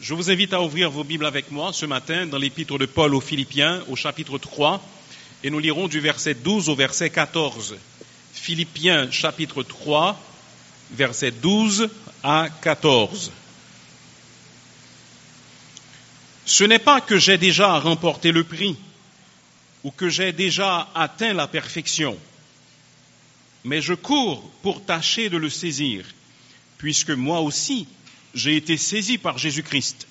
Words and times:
Je 0.00 0.12
vous 0.14 0.30
invite 0.30 0.52
à 0.52 0.60
ouvrir 0.60 0.90
vos 0.90 1.04
Bibles 1.04 1.24
avec 1.24 1.50
moi 1.50 1.72
ce 1.72 1.86
matin 1.86 2.26
dans 2.26 2.38
l'épître 2.38 2.78
de 2.78 2.86
Paul 2.86 3.14
aux 3.14 3.20
Philippiens 3.20 3.82
au 3.88 3.96
chapitre 3.96 4.38
3 4.38 4.82
et 5.42 5.50
nous 5.50 5.58
lirons 5.58 5.88
du 5.88 6.00
verset 6.00 6.34
12 6.34 6.68
au 6.68 6.74
verset 6.74 7.10
14. 7.10 7.76
Philippiens 8.32 9.10
chapitre 9.10 9.62
3 9.62 10.20
verset 10.92 11.30
12 11.30 11.88
à 12.22 12.48
14. 12.62 13.30
Ce 16.44 16.64
n'est 16.64 16.78
pas 16.78 17.00
que 17.00 17.18
j'ai 17.18 17.38
déjà 17.38 17.78
remporté 17.78 18.32
le 18.32 18.44
prix 18.44 18.76
ou 19.84 19.90
que 19.90 20.08
j'ai 20.08 20.32
déjà 20.32 20.88
atteint 20.94 21.32
la 21.32 21.46
perfection, 21.46 22.18
mais 23.64 23.80
je 23.80 23.94
cours 23.94 24.42
pour 24.62 24.84
tâcher 24.84 25.30
de 25.30 25.36
le 25.36 25.48
saisir, 25.48 26.04
puisque 26.78 27.10
moi 27.10 27.40
aussi 27.40 27.86
j'ai 28.34 28.56
été 28.56 28.76
saisi 28.76 29.18
par 29.18 29.38
Jésus-Christ. 29.38 30.06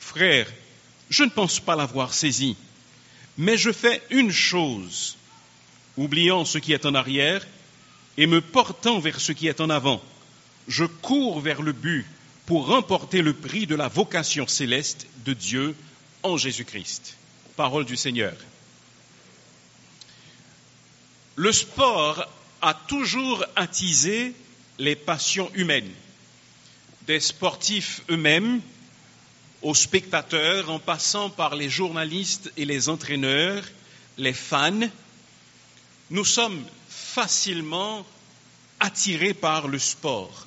Frère, 0.00 0.50
je 1.10 1.24
ne 1.24 1.30
pense 1.30 1.60
pas 1.60 1.76
l'avoir 1.76 2.14
saisi, 2.14 2.56
mais 3.36 3.56
je 3.56 3.70
fais 3.70 4.02
une 4.10 4.32
chose, 4.32 5.16
oubliant 5.96 6.44
ce 6.44 6.58
qui 6.58 6.72
est 6.72 6.86
en 6.86 6.94
arrière 6.94 7.46
et 8.16 8.26
me 8.26 8.40
portant 8.40 8.98
vers 8.98 9.20
ce 9.20 9.32
qui 9.32 9.46
est 9.46 9.60
en 9.60 9.70
avant. 9.70 10.02
Je 10.66 10.84
cours 10.84 11.40
vers 11.40 11.62
le 11.62 11.72
but 11.72 12.06
pour 12.46 12.66
remporter 12.66 13.22
le 13.22 13.34
prix 13.34 13.66
de 13.66 13.74
la 13.74 13.88
vocation 13.88 14.46
céleste 14.46 15.06
de 15.24 15.34
Dieu 15.34 15.74
en 16.22 16.36
Jésus-Christ. 16.36 17.16
Parole 17.56 17.84
du 17.84 17.96
Seigneur. 17.96 18.34
Le 21.36 21.52
sport 21.52 22.26
a 22.62 22.74
toujours 22.74 23.44
attisé 23.54 24.34
les 24.78 24.96
passions 24.96 25.50
humaines 25.54 25.92
des 27.08 27.20
sportifs 27.20 28.02
eux-mêmes 28.10 28.60
aux 29.62 29.74
spectateurs, 29.74 30.70
en 30.70 30.78
passant 30.78 31.30
par 31.30 31.56
les 31.56 31.70
journalistes 31.70 32.52
et 32.58 32.66
les 32.66 32.90
entraîneurs, 32.90 33.64
les 34.18 34.34
fans, 34.34 34.88
nous 36.10 36.24
sommes 36.26 36.62
facilement 36.88 38.06
attirés 38.78 39.32
par 39.32 39.68
le 39.68 39.78
sport. 39.78 40.46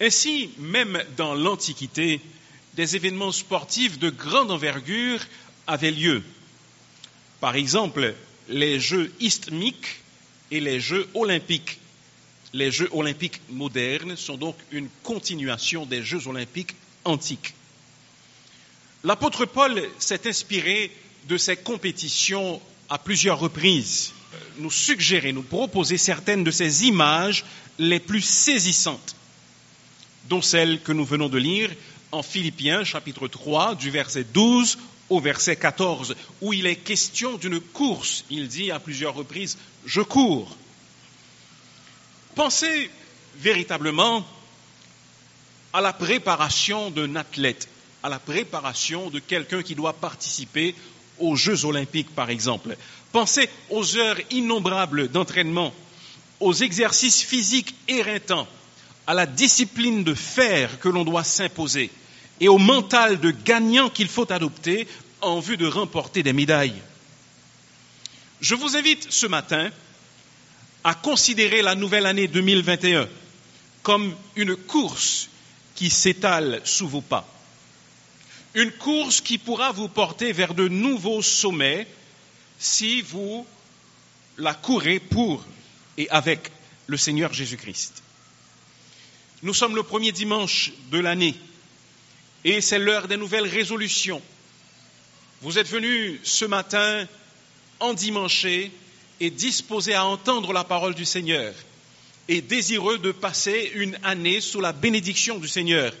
Ainsi, 0.00 0.50
même 0.58 1.02
dans 1.16 1.34
l'Antiquité, 1.34 2.20
des 2.74 2.96
événements 2.96 3.32
sportifs 3.32 4.00
de 4.00 4.10
grande 4.10 4.50
envergure 4.50 5.20
avaient 5.68 5.92
lieu. 5.92 6.24
Par 7.40 7.54
exemple, 7.54 8.14
les 8.48 8.80
Jeux 8.80 9.12
isthmiques 9.20 10.02
et 10.50 10.58
les 10.58 10.80
Jeux 10.80 11.08
olympiques 11.14 11.78
les 12.54 12.70
Jeux 12.70 12.88
olympiques 12.92 13.40
modernes 13.50 14.16
sont 14.16 14.36
donc 14.36 14.56
une 14.70 14.88
continuation 15.02 15.84
des 15.86 16.02
Jeux 16.02 16.28
olympiques 16.28 16.74
antiques. 17.04 17.52
L'apôtre 19.02 19.44
Paul 19.44 19.82
s'est 19.98 20.26
inspiré 20.28 20.90
de 21.28 21.36
ces 21.36 21.56
compétitions 21.56 22.60
à 22.88 22.96
plusieurs 22.98 23.40
reprises, 23.40 24.12
nous 24.58 24.70
suggérer, 24.70 25.32
nous 25.32 25.42
proposer 25.42 25.98
certaines 25.98 26.44
de 26.44 26.50
ces 26.52 26.84
images 26.84 27.44
les 27.78 27.98
plus 27.98 28.22
saisissantes, 28.22 29.16
dont 30.28 30.42
celle 30.42 30.80
que 30.80 30.92
nous 30.92 31.04
venons 31.04 31.28
de 31.28 31.38
lire 31.38 31.70
en 32.12 32.22
Philippiens 32.22 32.84
chapitre 32.84 33.26
3 33.26 33.74
du 33.74 33.90
verset 33.90 34.24
12 34.32 34.78
au 35.10 35.20
verset 35.20 35.56
14, 35.56 36.14
où 36.40 36.52
il 36.52 36.66
est 36.66 36.76
question 36.76 37.36
d'une 37.36 37.60
course. 37.60 38.24
Il 38.30 38.46
dit 38.46 38.70
à 38.70 38.78
plusieurs 38.78 39.14
reprises, 39.14 39.58
je 39.84 40.00
cours. 40.00 40.56
Pensez 42.34 42.90
véritablement 43.36 44.26
à 45.72 45.80
la 45.80 45.92
préparation 45.92 46.90
d'un 46.90 47.16
athlète, 47.16 47.68
à 48.02 48.08
la 48.08 48.18
préparation 48.18 49.10
de 49.10 49.18
quelqu'un 49.18 49.62
qui 49.62 49.74
doit 49.74 49.92
participer 49.92 50.74
aux 51.18 51.36
Jeux 51.36 51.64
olympiques, 51.64 52.14
par 52.14 52.30
exemple. 52.30 52.76
Pensez 53.12 53.48
aux 53.70 53.96
heures 53.96 54.18
innombrables 54.30 55.08
d'entraînement, 55.08 55.72
aux 56.40 56.52
exercices 56.54 57.22
physiques 57.22 57.74
éreintants, 57.88 58.48
à 59.06 59.14
la 59.14 59.26
discipline 59.26 60.02
de 60.02 60.14
fer 60.14 60.78
que 60.80 60.88
l'on 60.88 61.04
doit 61.04 61.24
s'imposer 61.24 61.90
et 62.40 62.48
au 62.48 62.58
mental 62.58 63.20
de 63.20 63.30
gagnant 63.30 63.90
qu'il 63.90 64.08
faut 64.08 64.30
adopter 64.32 64.88
en 65.20 65.40
vue 65.40 65.56
de 65.56 65.66
remporter 65.66 66.22
des 66.22 66.32
médailles. 66.32 66.80
Je 68.40 68.54
vous 68.54 68.76
invite 68.76 69.06
ce 69.10 69.26
matin 69.26 69.70
à 70.84 70.94
considérer 70.94 71.62
la 71.62 71.74
nouvelle 71.74 72.06
année 72.06 72.28
2021 72.28 73.08
comme 73.82 74.14
une 74.36 74.54
course 74.54 75.28
qui 75.74 75.90
s'étale 75.90 76.60
sous 76.64 76.86
vos 76.88 77.00
pas. 77.00 77.26
Une 78.54 78.70
course 78.70 79.20
qui 79.20 79.38
pourra 79.38 79.72
vous 79.72 79.88
porter 79.88 80.32
vers 80.32 80.54
de 80.54 80.68
nouveaux 80.68 81.22
sommets 81.22 81.86
si 82.58 83.02
vous 83.02 83.46
la 84.38 84.54
courez 84.54 85.00
pour 85.00 85.44
et 85.98 86.08
avec 86.10 86.50
le 86.86 86.96
Seigneur 86.96 87.32
Jésus-Christ. 87.32 88.02
Nous 89.42 89.54
sommes 89.54 89.76
le 89.76 89.82
premier 89.82 90.12
dimanche 90.12 90.72
de 90.90 90.98
l'année 90.98 91.34
et 92.44 92.60
c'est 92.60 92.78
l'heure 92.78 93.08
des 93.08 93.16
nouvelles 93.16 93.48
résolutions. 93.48 94.22
Vous 95.42 95.58
êtes 95.58 95.68
venus 95.68 96.20
ce 96.24 96.44
matin 96.44 97.06
endimanché 97.80 98.70
et 99.24 99.30
disposé 99.30 99.94
à 99.94 100.04
entendre 100.04 100.52
la 100.52 100.64
parole 100.64 100.94
du 100.94 101.06
Seigneur 101.06 101.54
et 102.28 102.42
désireux 102.42 102.98
de 102.98 103.10
passer 103.10 103.72
une 103.74 103.98
année 104.02 104.42
sous 104.42 104.60
la 104.60 104.74
bénédiction 104.74 105.38
du 105.38 105.48
Seigneur. 105.48 105.94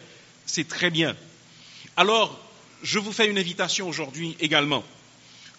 C'est 0.44 0.68
très 0.68 0.90
bien. 0.90 1.16
Alors, 1.96 2.38
je 2.82 2.98
vous 2.98 3.12
fais 3.12 3.26
une 3.26 3.38
invitation 3.38 3.88
aujourd'hui 3.88 4.36
également. 4.40 4.84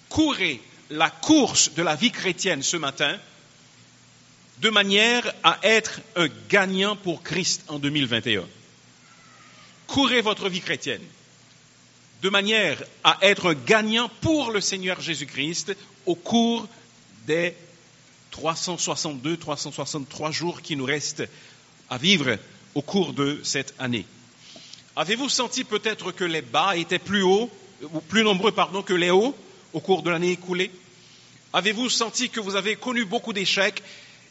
Courez 0.10 0.62
la 0.92 1.10
course 1.10 1.74
de 1.74 1.82
la 1.82 1.96
vie 1.96 2.12
chrétienne 2.12 2.62
ce 2.62 2.78
matin 2.78 3.18
de 4.60 4.70
manière 4.70 5.34
à 5.44 5.58
être 5.64 6.02
un 6.16 6.30
gagnant 6.48 6.96
pour 6.96 7.24
Christ 7.24 7.64
en 7.68 7.80
2021. 7.80 8.46
Courez 9.88 10.22
votre 10.22 10.50
vie 10.50 10.62
chrétienne 10.62 11.02
de 12.22 12.30
manière 12.30 12.84
à 13.04 13.18
être 13.24 13.50
un 13.50 13.56
gagnant 13.56 14.10
pour 14.22 14.52
le 14.52 14.62
Seigneur 14.62 15.02
Jésus-Christ 15.02 15.76
au 16.06 16.14
cours 16.14 16.68
des 17.26 17.54
362, 18.32 19.38
363 19.38 20.32
jours 20.32 20.62
qui 20.62 20.76
nous 20.76 20.86
restent 20.86 21.24
à 21.90 21.98
vivre 21.98 22.38
au 22.74 22.82
cours 22.82 23.14
de 23.14 23.40
cette 23.44 23.74
année. 23.80 24.06
Avez-vous 24.96 25.30
senti 25.30 25.64
peut-être 25.64 26.12
que 26.12 26.24
les 26.24 26.42
bas 26.42 26.76
étaient 26.76 27.00
plus 27.00 27.24
hauts, 27.24 27.50
plus 28.10 28.24
nombreux, 28.24 28.52
pardon, 28.52 28.82
que 28.82 28.94
les 28.94 29.10
hauts 29.10 29.36
au 29.74 29.80
cours 29.80 30.04
de 30.04 30.10
l'année 30.10 30.32
écoulée? 30.32 30.72
Avez-vous 31.54 31.90
senti 31.90 32.30
que 32.30 32.40
vous 32.40 32.56
avez 32.56 32.76
connu 32.76 33.06
beaucoup 33.06 33.34
d'échecs 33.34 33.82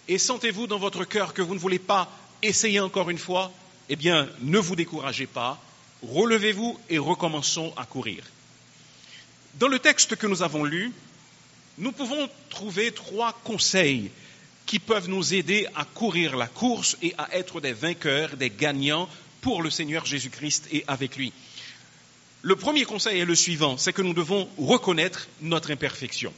et 0.09 0.19
sentez-vous 0.19 0.67
dans 0.67 0.79
votre 0.79 1.05
cœur 1.05 1.33
que 1.33 1.43
vous 1.43 1.55
ne 1.55 1.59
voulez 1.59 1.79
pas 1.79 2.11
essayer 2.43 2.81
encore 2.81 3.11
une 3.11 3.19
fois? 3.19 3.53
Eh 3.89 3.97
bien, 3.97 4.29
ne 4.41 4.59
vous 4.59 4.77
découragez 4.77 5.27
pas, 5.27 5.59
relevez-vous 6.03 6.79
et 6.91 6.99
recommençons 6.99 7.73
à 7.77 7.85
courir. 7.85 8.25
Dans 9.55 9.69
le 9.69 9.79
texte 9.79 10.17
que 10.17 10.27
nous 10.27 10.43
avons 10.43 10.65
lu, 10.65 10.93
nous 11.79 11.93
pouvons 11.93 12.29
trouver 12.51 12.93
trois 12.93 13.33
conseils 13.45 14.11
qui 14.67 14.79
peuvent 14.79 15.09
nous 15.09 15.35
aider 15.35 15.67
à 15.75 15.85
courir 15.85 16.37
la 16.37 16.47
course 16.47 16.97
et 17.03 17.15
à 17.19 17.29
être 17.37 17.61
des 17.61 17.73
vainqueurs, 17.73 18.37
des 18.37 18.51
gagnants 18.51 19.09
pour 19.41 19.63
le 19.63 19.71
Seigneur 19.71 20.07
Jésus-Christ 20.07 20.69
et 20.73 20.85
avec 20.87 21.17
lui. 21.17 21.33
Le 22.43 22.57
premier 22.57 22.85
conseil 22.85 23.21
est 23.21 23.25
le 23.25 23.35
suivant, 23.35 23.77
c'est 23.77 23.93
que 23.93 24.03
nous 24.03 24.15
devons 24.15 24.49
reconnaître 24.59 25.29
notre 25.41 25.71
imperfection. 25.71 26.33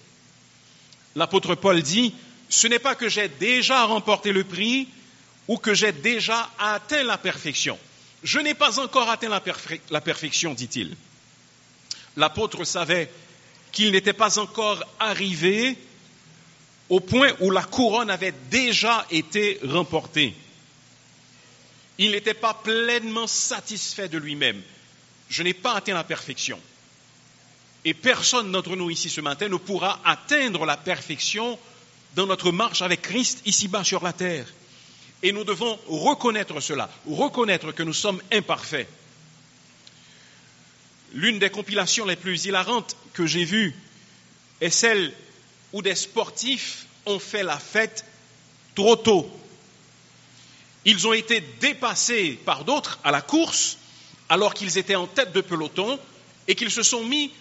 L'apôtre 1.14 1.54
Paul 1.54 1.82
dit, 1.82 2.14
ce 2.48 2.66
n'est 2.66 2.78
pas 2.78 2.94
que 2.94 3.08
j'ai 3.08 3.28
déjà 3.28 3.84
remporté 3.84 4.32
le 4.32 4.44
prix 4.44 4.88
ou 5.48 5.56
que 5.56 5.75
j'ai 5.75 5.92
déjà 5.92 6.50
atteint 6.58 7.02
la 7.04 7.19
perfection. 7.19 7.78
Je 8.22 8.38
n'ai 8.38 8.54
pas 8.54 8.80
encore 8.80 9.08
atteint 9.08 9.28
la, 9.28 9.42
la 9.90 10.00
perfection, 10.00 10.55
dit-il. 10.55 10.96
L'apôtre 12.16 12.64
savait 12.64 13.11
qu'il 13.76 13.93
n'était 13.93 14.14
pas 14.14 14.38
encore 14.38 14.82
arrivé 14.99 15.76
au 16.88 16.99
point 16.99 17.32
où 17.40 17.50
la 17.50 17.62
couronne 17.62 18.08
avait 18.08 18.32
déjà 18.50 19.06
été 19.11 19.61
remportée. 19.62 20.34
Il 21.99 22.12
n'était 22.12 22.32
pas 22.32 22.55
pleinement 22.55 23.26
satisfait 23.26 24.08
de 24.08 24.17
lui-même. 24.17 24.62
Je 25.28 25.43
n'ai 25.43 25.52
pas 25.52 25.75
atteint 25.75 25.93
la 25.93 26.05
perfection. 26.05 26.58
Et 27.84 27.93
personne 27.93 28.50
d'entre 28.50 28.76
nous 28.76 28.88
ici 28.88 29.11
ce 29.11 29.20
matin 29.20 29.50
ne 29.50 29.56
pourra 29.56 30.00
atteindre 30.06 30.64
la 30.64 30.78
perfection 30.78 31.58
dans 32.14 32.26
notre 32.26 32.52
marche 32.52 32.81
avec 32.81 33.02
Christ 33.02 33.43
ici-bas 33.44 33.84
sur 33.84 34.02
la 34.02 34.14
terre. 34.14 34.46
Et 35.23 35.32
nous 35.32 35.44
devons 35.44 35.78
reconnaître 35.87 36.61
cela, 36.61 36.88
reconnaître 37.06 37.73
que 37.73 37.82
nous 37.82 37.93
sommes 37.93 38.23
imparfaits. 38.32 38.88
L'une 41.16 41.38
des 41.38 41.48
compilations 41.48 42.04
les 42.04 42.14
plus 42.14 42.44
hilarantes 42.44 42.94
que 43.14 43.24
j'ai 43.26 43.44
vues 43.44 43.74
est 44.60 44.68
celle 44.68 45.14
où 45.72 45.80
des 45.80 45.94
sportifs 45.94 46.84
ont 47.06 47.18
fait 47.18 47.42
la 47.42 47.58
fête 47.58 48.04
trop 48.74 48.96
tôt. 48.96 49.26
Ils 50.84 51.06
ont 51.06 51.14
été 51.14 51.40
dépassés 51.58 52.38
par 52.44 52.66
d'autres 52.66 52.98
à 53.02 53.10
la 53.12 53.22
course 53.22 53.78
alors 54.28 54.52
qu'ils 54.52 54.76
étaient 54.76 54.94
en 54.94 55.06
tête 55.06 55.32
de 55.32 55.40
peloton 55.40 55.98
et 56.48 56.54
qu'ils 56.54 56.70
se 56.70 56.82
sont 56.82 57.02
mis 57.02 57.32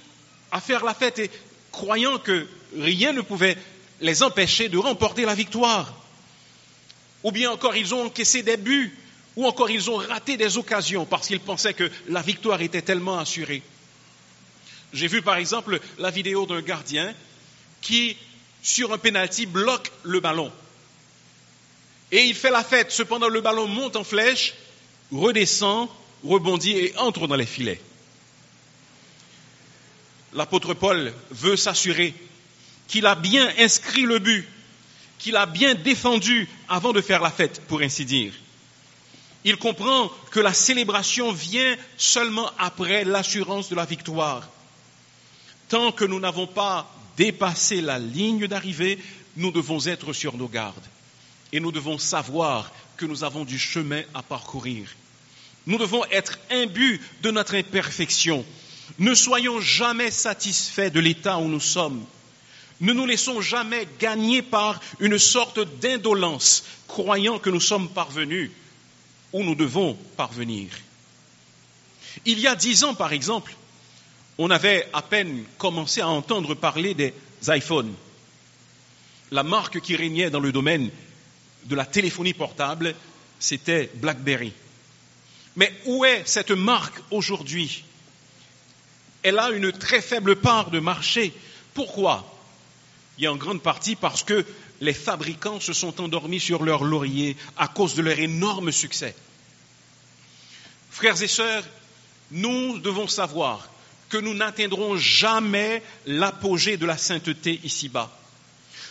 à 0.53 0.61
faire 0.61 0.85
la 0.85 0.93
fête 0.93 1.29
croyant 1.73 2.17
que 2.17 2.47
rien 2.79 3.11
ne 3.11 3.19
pouvait 3.19 3.57
les 3.99 4.23
empêcher 4.23 4.69
de 4.69 4.77
remporter 4.77 5.25
la 5.25 5.35
victoire. 5.35 5.93
Ou 7.23 7.33
bien 7.33 7.51
encore 7.51 7.75
ils 7.75 7.93
ont 7.93 8.05
encaissé 8.05 8.41
des 8.41 8.55
buts, 8.55 8.97
ou 9.35 9.45
encore 9.45 9.69
ils 9.69 9.89
ont 9.89 9.97
raté 9.97 10.37
des 10.37 10.57
occasions 10.57 11.05
parce 11.05 11.27
qu'ils 11.27 11.39
pensaient 11.39 11.73
que 11.73 11.91
la 12.07 12.21
victoire 12.21 12.61
était 12.61 12.81
tellement 12.81 13.19
assurée. 13.19 13.61
J'ai 14.93 15.07
vu 15.07 15.21
par 15.21 15.35
exemple 15.35 15.79
la 15.97 16.09
vidéo 16.09 16.45
d'un 16.45 16.61
gardien 16.61 17.13
qui, 17.81 18.15
sur 18.63 18.93
un 18.93 18.97
penalty, 18.97 19.45
bloque 19.45 19.91
le 20.03 20.19
ballon. 20.19 20.51
Et 22.11 22.25
il 22.25 22.35
fait 22.35 22.51
la 22.51 22.63
fête. 22.63 22.91
Cependant, 22.91 23.27
le 23.27 23.41
ballon 23.41 23.67
monte 23.67 23.95
en 23.95 24.03
flèche, 24.03 24.53
redescend, 25.11 25.89
rebondit 26.23 26.71
et 26.71 26.97
entre 26.97 27.27
dans 27.27 27.35
les 27.35 27.45
filets. 27.45 27.81
L'apôtre 30.33 30.73
Paul 30.73 31.13
veut 31.31 31.57
s'assurer 31.57 32.13
qu'il 32.87 33.05
a 33.05 33.15
bien 33.15 33.51
inscrit 33.57 34.03
le 34.03 34.19
but, 34.19 34.47
qu'il 35.19 35.35
a 35.35 35.45
bien 35.45 35.75
défendu 35.75 36.47
avant 36.69 36.93
de 36.93 37.01
faire 37.01 37.21
la 37.21 37.31
fête, 37.31 37.61
pour 37.67 37.81
ainsi 37.81 38.05
dire. 38.05 38.33
Il 39.47 39.57
comprend 39.57 40.11
que 40.31 40.39
la 40.39 40.53
célébration 40.55 41.31
vient 41.31 41.77
seulement 41.97 42.49
après 42.57 43.05
l'assurance 43.05 43.69
de 43.69 43.75
la 43.75 43.85
victoire. 43.85 44.49
Tant 45.69 45.91
que 45.91 46.03
nous 46.03 46.19
n'avons 46.19 46.47
pas 46.47 46.91
dépassé 47.15 47.79
la 47.79 47.99
ligne 47.99 48.47
d'arrivée, 48.47 48.97
nous 49.37 49.51
devons 49.51 49.85
être 49.85 50.13
sur 50.13 50.35
nos 50.35 50.47
gardes. 50.47 50.73
Et 51.53 51.59
nous 51.59 51.71
devons 51.71 51.99
savoir 51.99 52.71
que 52.97 53.05
nous 53.05 53.23
avons 53.23 53.45
du 53.45 53.59
chemin 53.59 54.01
à 54.15 54.23
parcourir. 54.23 54.89
Nous 55.67 55.77
devons 55.77 56.03
être 56.05 56.39
imbus 56.49 56.99
de 57.21 57.29
notre 57.29 57.55
imperfection. 57.55 58.43
Ne 58.97 59.13
soyons 59.13 59.61
jamais 59.61 60.09
satisfaits 60.09 60.89
de 60.89 60.99
l'état 60.99 61.37
où 61.37 61.47
nous 61.47 61.59
sommes. 61.59 62.03
Ne 62.81 62.93
nous 62.93 63.05
laissons 63.05 63.41
jamais 63.41 63.87
gagner 63.99 64.41
par 64.41 64.81
une 64.99 65.19
sorte 65.19 65.59
d'indolence, 65.79 66.63
croyant 66.87 67.37
que 67.37 67.51
nous 67.51 67.61
sommes 67.61 67.89
parvenus 67.89 68.49
où 69.35 69.43
nous 69.43 69.55
devons 69.55 69.95
parvenir. 70.15 70.69
Il 72.25 72.39
y 72.39 72.47
a 72.47 72.55
dix 72.55 72.85
ans, 72.85 72.95
par 72.95 73.11
exemple, 73.11 73.53
on 74.37 74.49
avait 74.49 74.87
à 74.93 75.01
peine 75.01 75.43
commencé 75.57 75.99
à 75.99 76.07
entendre 76.07 76.55
parler 76.55 76.93
des 76.93 77.13
iPhones. 77.49 77.93
La 79.31 79.43
marque 79.43 79.81
qui 79.81 79.97
régnait 79.97 80.29
dans 80.29 80.39
le 80.39 80.53
domaine 80.53 80.89
de 81.65 81.75
la 81.75 81.85
téléphonie 81.85 82.33
portable, 82.33 82.95
c'était 83.37 83.91
BlackBerry. 83.95 84.53
Mais 85.57 85.73
où 85.85 86.05
est 86.05 86.25
cette 86.25 86.51
marque 86.51 87.01
aujourd'hui? 87.11 87.83
Elle 89.21 89.37
a 89.37 89.49
une 89.49 89.73
très 89.73 89.99
faible 90.01 90.37
part 90.37 90.71
de 90.71 90.79
marché. 90.79 91.33
Pourquoi? 91.73 92.23
Il 93.17 93.25
y 93.25 93.27
a 93.27 93.33
en 93.33 93.35
grande 93.35 93.61
partie 93.61 93.97
parce 93.97 94.23
que 94.23 94.45
les 94.81 94.93
fabricants 94.93 95.59
se 95.59 95.73
sont 95.73 96.01
endormis 96.01 96.39
sur 96.39 96.63
leur 96.63 96.83
laurier 96.83 97.35
à 97.57 97.67
cause 97.67 97.95
de 97.95 98.01
leur 98.01 98.19
énorme 98.19 98.71
succès. 98.71 99.15
Frères 100.91 101.21
et 101.21 101.27
sœurs, 101.27 101.63
nous 102.31 102.79
devons 102.79 103.07
savoir 103.07 103.67
que 104.09 104.17
nous 104.17 104.33
n'atteindrons 104.33 104.97
jamais 104.97 105.83
l'apogée 106.05 106.77
de 106.77 106.85
la 106.85 106.97
sainteté 106.97 107.59
ici-bas. 107.63 108.11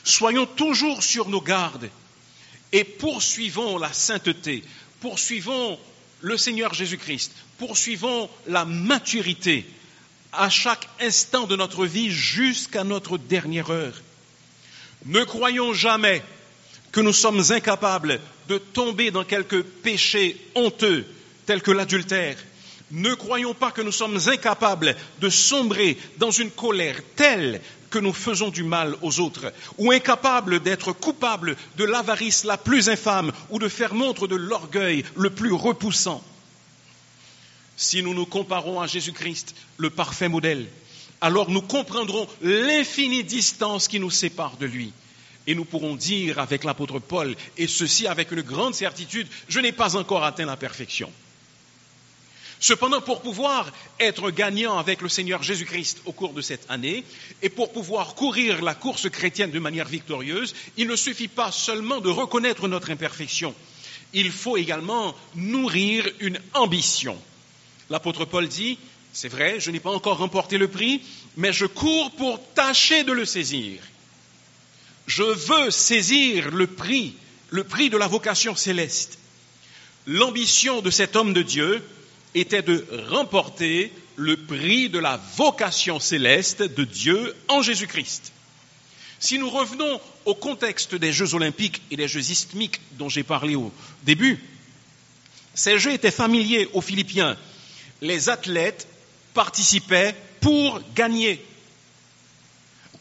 Soyons 0.03 0.47
toujours 0.47 1.03
sur 1.03 1.29
nos 1.29 1.41
gardes 1.41 1.89
et 2.73 2.85
poursuivons 2.85 3.79
la 3.79 3.93
sainteté, 3.93 4.65
poursuivons 5.01 5.79
le 6.21 6.37
Seigneur 6.37 6.75
Jésus-Christ, 6.75 7.33
poursuivons 7.59 8.29
la 8.47 8.65
maturité 8.65 9.67
à 10.33 10.51
chaque 10.51 10.89
instant 11.01 11.47
de 11.47 11.57
notre 11.57 11.87
vie 11.87 12.11
jusqu'à 12.11 12.85
notre 12.85 13.19
dernière 13.19 13.71
heure. 13.71 13.95
Ne 15.07 15.25
croyons 15.25 15.73
jamais 15.75 16.23
que 16.93 17.01
nous 17.01 17.13
sommes 17.13 17.43
incapables 17.51 18.21
de 18.49 18.59
tomber 18.59 19.11
dans 19.11 19.25
quelque 19.25 19.57
péché 19.57 20.37
honteux 20.55 21.05
tel 21.47 21.61
que 21.61 21.71
l'adultère, 21.71 22.37
ne 22.91 23.13
croyons 23.15 23.55
pas 23.55 23.71
que 23.71 23.83
nous 23.83 23.93
sommes 23.93 24.19
incapables 24.29 24.95
de 25.21 25.29
sombrer 25.29 25.99
dans 26.19 26.31
une 26.31 26.51
colère 26.51 27.01
telle 27.17 27.61
que 27.91 27.99
nous 27.99 28.13
faisons 28.13 28.49
du 28.49 28.63
mal 28.63 28.97
aux 29.03 29.21
autres, 29.21 29.53
ou 29.79 29.91
incapables 29.93 30.61
d'être 30.61 30.93
coupables 30.93 31.57
de 31.77 31.85
l'avarice 31.85 32.45
la 32.45 32.57
plus 32.57 32.89
infâme, 32.89 33.33
ou 33.51 33.59
de 33.59 33.69
faire 33.69 33.95
montre 33.95 34.27
de 34.27 34.37
l'orgueil 34.37 35.05
le 35.17 35.31
plus 35.31 35.53
repoussant. 35.53 36.23
Si 37.77 38.03
nous 38.03 38.15
nous 38.15 38.27
comparons 38.27 38.81
à 38.81 38.87
Jésus-Christ, 38.87 39.55
le 39.77 39.91
parfait 39.91 40.29
modèle, 40.29 40.67
alors 41.25 41.49
nous 41.51 41.63
comprendrons 41.63 42.29
l'infinie 42.43 43.25
distance 43.25 43.89
qui 43.89 43.99
nous 43.99 44.11
sépare 44.11 44.59
de 44.59 44.67
lui. 44.67 44.93
Et 45.47 45.55
nous 45.55 45.65
pourrons 45.65 45.97
dire 45.97 46.39
avec 46.39 46.65
l'apôtre 46.65 46.99
Paul, 46.99 47.35
et 47.57 47.67
ceci 47.67 48.07
avec 48.07 48.31
une 48.31 48.43
grande 48.43 48.75
certitude, 48.75 49.27
je 49.49 49.59
n'ai 49.59 49.73
pas 49.73 49.97
encore 49.97 50.23
atteint 50.23 50.45
la 50.45 50.59
perfection. 50.59 51.11
Cependant, 52.61 53.01
pour 53.01 53.23
pouvoir 53.23 53.73
être 54.01 54.31
gagnant 54.31 54.77
avec 54.77 55.01
le 55.01 55.09
Seigneur 55.09 55.43
Jésus-Christ 55.43 56.03
au 56.05 56.13
cours 56.13 56.35
de 56.35 56.43
cette 56.43 56.71
année, 56.71 57.05
et 57.41 57.49
pour 57.49 57.73
pouvoir 57.73 58.15
courir 58.15 58.61
la 58.61 58.75
course 58.75 59.09
chrétienne 59.09 59.51
de 59.51 59.59
manière 59.59 59.89
victorieuse, 59.89 60.55
il 60.77 60.89
ne 60.89 60.97
suffit 60.97 61.29
pas 61.29 61.51
seulement 61.51 62.03
de 62.03 62.11
reconnaître 62.11 62.69
notre 62.69 62.91
imperfection, 62.91 63.55
il 64.13 64.31
faut 64.31 64.59
également 64.59 65.15
nourrir 65.35 66.07
une 66.21 66.39
ambition. 66.53 67.17
L'apôtre 67.89 68.27
Paul 68.27 68.47
dit, 68.47 68.79
c'est 69.15 69.29
vrai, 69.29 69.61
je 69.61 69.71
n'ai 69.71 69.81
pas 69.81 69.93
encore 69.93 70.19
remporté 70.19 70.59
le 70.59 70.69
prix, 70.69 71.01
mais 71.37 71.53
je 71.53 71.65
cours 71.65 72.11
pour 72.11 72.41
tâcher 72.55 73.05
de 73.05 73.13
le 73.13 73.25
saisir. 73.25 73.81
Je 75.07 75.23
veux 75.23 75.71
saisir 75.71 76.51
le 76.51 76.67
prix, 76.67 77.15
le 77.51 77.65
prix 77.65 77.89
de 77.89 77.97
la 77.97 78.09
vocation 78.09 78.55
céleste. 78.55 79.19
L'ambition 80.07 80.83
de 80.83 80.91
cet 80.91 81.17
homme 81.17 81.33
de 81.33 81.43
Dieu, 81.43 81.83
était 82.35 82.63
de 82.63 82.85
remporter 83.09 83.93
le 84.17 84.37
prix 84.37 84.89
de 84.89 84.99
la 84.99 85.21
vocation 85.37 86.01
céleste 86.01 86.63
de 86.63 86.85
Dieu 86.85 87.35
en 87.49 87.63
Jésus-Christ. 87.63 88.33
Si 89.21 89.39
nous 89.39 89.49
revenons 89.49 90.01
au 90.25 90.35
contexte 90.35 90.95
des 90.95 91.13
Jeux 91.13 91.35
olympiques 91.35 91.81
et 91.91 91.97
des 91.97 92.09
Jeux 92.09 92.31
isthmiques 92.31 92.81
dont 92.93 93.09
j'ai 93.09 93.23
parlé 93.23 93.55
au 93.55 93.73
début, 94.05 94.43
ces 95.55 95.79
Jeux 95.79 95.93
étaient 95.93 96.11
familiers 96.11 96.69
aux 96.73 96.81
Philippiens. 96.81 97.37
Les 98.03 98.29
athlètes 98.29 98.87
participaient 99.35 100.15
pour 100.41 100.81
gagner. 100.95 101.45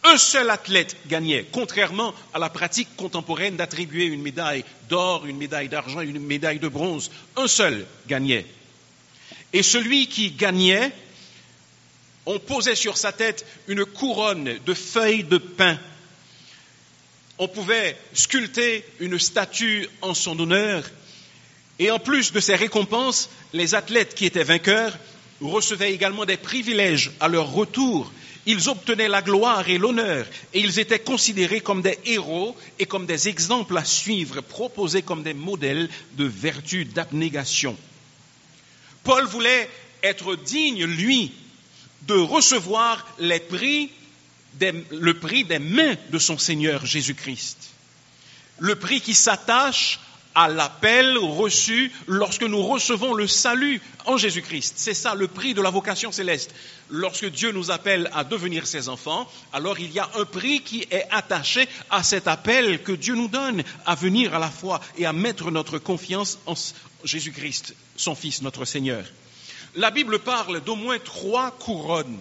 Un 0.06 0.18
seul 0.18 0.50
athlète 0.50 0.98
gagnait, 1.08 1.46
contrairement 1.50 2.14
à 2.34 2.40
la 2.40 2.50
pratique 2.50 2.94
contemporaine 2.98 3.56
d'attribuer 3.56 4.06
une 4.06 4.22
médaille 4.22 4.66
d'or, 4.90 5.26
une 5.26 5.38
médaille 5.38 5.70
d'argent, 5.70 6.02
une 6.02 6.20
médaille 6.20 6.60
de 6.60 6.68
bronze. 6.68 7.10
Un 7.38 7.48
seul 7.48 7.86
gagnait. 8.08 8.46
Et 9.54 9.64
celui 9.64 10.08
qui 10.08 10.32
gagnait, 10.32 10.92
on 12.26 12.38
posait 12.38 12.76
sur 12.76 12.98
sa 12.98 13.14
tête 13.14 13.46
une 13.68 13.86
couronne 13.86 14.60
de 14.66 14.74
feuilles 14.74 15.24
de 15.24 15.38
pin. 15.38 15.80
On 17.38 17.48
pouvait 17.48 17.98
sculpter 18.14 18.86
une 19.00 19.18
statue 19.20 19.88
en 20.02 20.14
son 20.14 20.38
honneur. 20.38 20.84
Et 21.80 21.92
en 21.92 22.00
plus 22.00 22.34
de 22.34 22.40
ces 22.42 22.56
récompenses, 22.56 23.30
les 23.54 23.74
athlètes 23.74 24.16
qui 24.16 24.26
étaient 24.26 24.44
vainqueurs 24.44 24.98
recevaient 25.50 25.94
également 25.94 26.26
des 26.26 26.38
privilèges 26.38 27.12
à 27.20 27.28
leur 27.28 27.52
retour. 27.52 28.12
Ils 28.46 28.70
obtenaient 28.70 29.08
la 29.08 29.22
gloire 29.22 29.70
et 29.70 29.78
l'honneur 29.78 30.26
et 30.54 30.60
ils 30.60 30.80
étaient 30.80 31.00
considérés 31.00 31.62
comme 31.62 31.82
des 31.82 31.98
héros 32.06 32.56
et 32.80 32.86
comme 32.86 33.06
des 33.06 33.30
exemples 33.30 33.78
à 33.78 33.86
suivre, 33.86 34.42
proposés 34.42 35.02
comme 35.02 35.24
des 35.24 35.34
modèles 35.34 35.90
de 36.14 36.26
vertu, 36.26 36.86
d'abnégation. 36.86 37.78
Paul 39.04 39.26
voulait 39.26 39.70
être 40.02 40.36
digne, 40.36 40.86
lui, 40.86 41.32
de 42.08 42.16
recevoir 42.16 43.06
le 43.20 43.40
prix 43.40 43.90
des 45.46 45.60
mains 45.60 45.96
de 46.12 46.20
son 46.20 46.38
Seigneur 46.38 46.86
Jésus-Christ. 46.86 47.58
Le 48.60 48.76
prix 48.76 49.02
qui 49.02 49.14
s'attache 49.14 50.00
à 50.36 50.48
l'appel 50.48 51.18
reçu 51.18 51.92
lorsque 52.08 52.44
nous 52.44 52.62
recevons 52.62 53.14
le 53.14 53.28
salut 53.28 53.82
en 54.06 54.18
Jésus-Christ. 54.18 54.74
C'est 54.78 54.94
ça 54.94 55.16
le 55.16 55.28
prix 55.28 55.54
de 55.54 55.62
la 55.62 55.70
vocation 55.70 56.12
céleste. 56.12 56.54
Lorsque 56.90 57.30
Dieu 57.30 57.52
nous 57.52 57.72
appelle 57.72 58.10
à 58.14 58.24
devenir 58.24 58.68
ses 58.68 58.90
enfants, 58.90 59.30
alors 59.52 59.80
il 59.80 59.92
y 59.92 60.00
a 60.00 60.10
un 60.16 60.26
prix 60.26 60.62
qui 60.62 60.86
est 60.92 61.08
attaché 61.12 61.68
à 61.90 62.04
cet 62.04 62.28
appel 62.28 62.84
que 62.84 62.92
Dieu 62.92 63.16
nous 63.16 63.28
donne 63.28 63.64
à 63.86 63.96
venir 63.96 64.34
à 64.34 64.40
la 64.40 64.52
foi 64.52 64.80
et 64.98 65.06
à 65.06 65.14
mettre 65.14 65.52
notre 65.52 65.80
confiance 65.80 66.40
en 66.46 66.56
Jésus-Christ, 67.04 67.76
son 67.96 68.16
Fils, 68.16 68.42
notre 68.42 68.66
Seigneur. 68.66 69.06
La 69.76 69.90
Bible 69.90 70.20
parle 70.20 70.62
d'au 70.62 70.76
moins 70.76 71.00
trois 71.00 71.52
couronnes. 71.52 72.20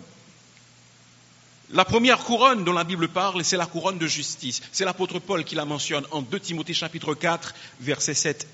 La 1.73 1.87
première 1.87 2.19
couronne 2.19 2.65
dont 2.65 2.75
la 2.75 2.85
Bible 2.85 3.09
parle, 3.09 3.43
c'est 3.45 3.57
la 3.57 3.65
couronne 3.65 3.97
de 3.97 4.07
justice. 4.07 4.61
C'est 4.73 4.85
l'apôtre 4.85 5.19
Paul 5.19 5.43
qui 5.43 5.55
la 5.55 5.65
mentionne 5.65 6.05
en 6.11 6.21
2 6.21 6.39
Timothée 6.39 6.75
chapitre 6.75 7.15
4, 7.15 7.55
verset 7.81 8.13
7. 8.13 8.47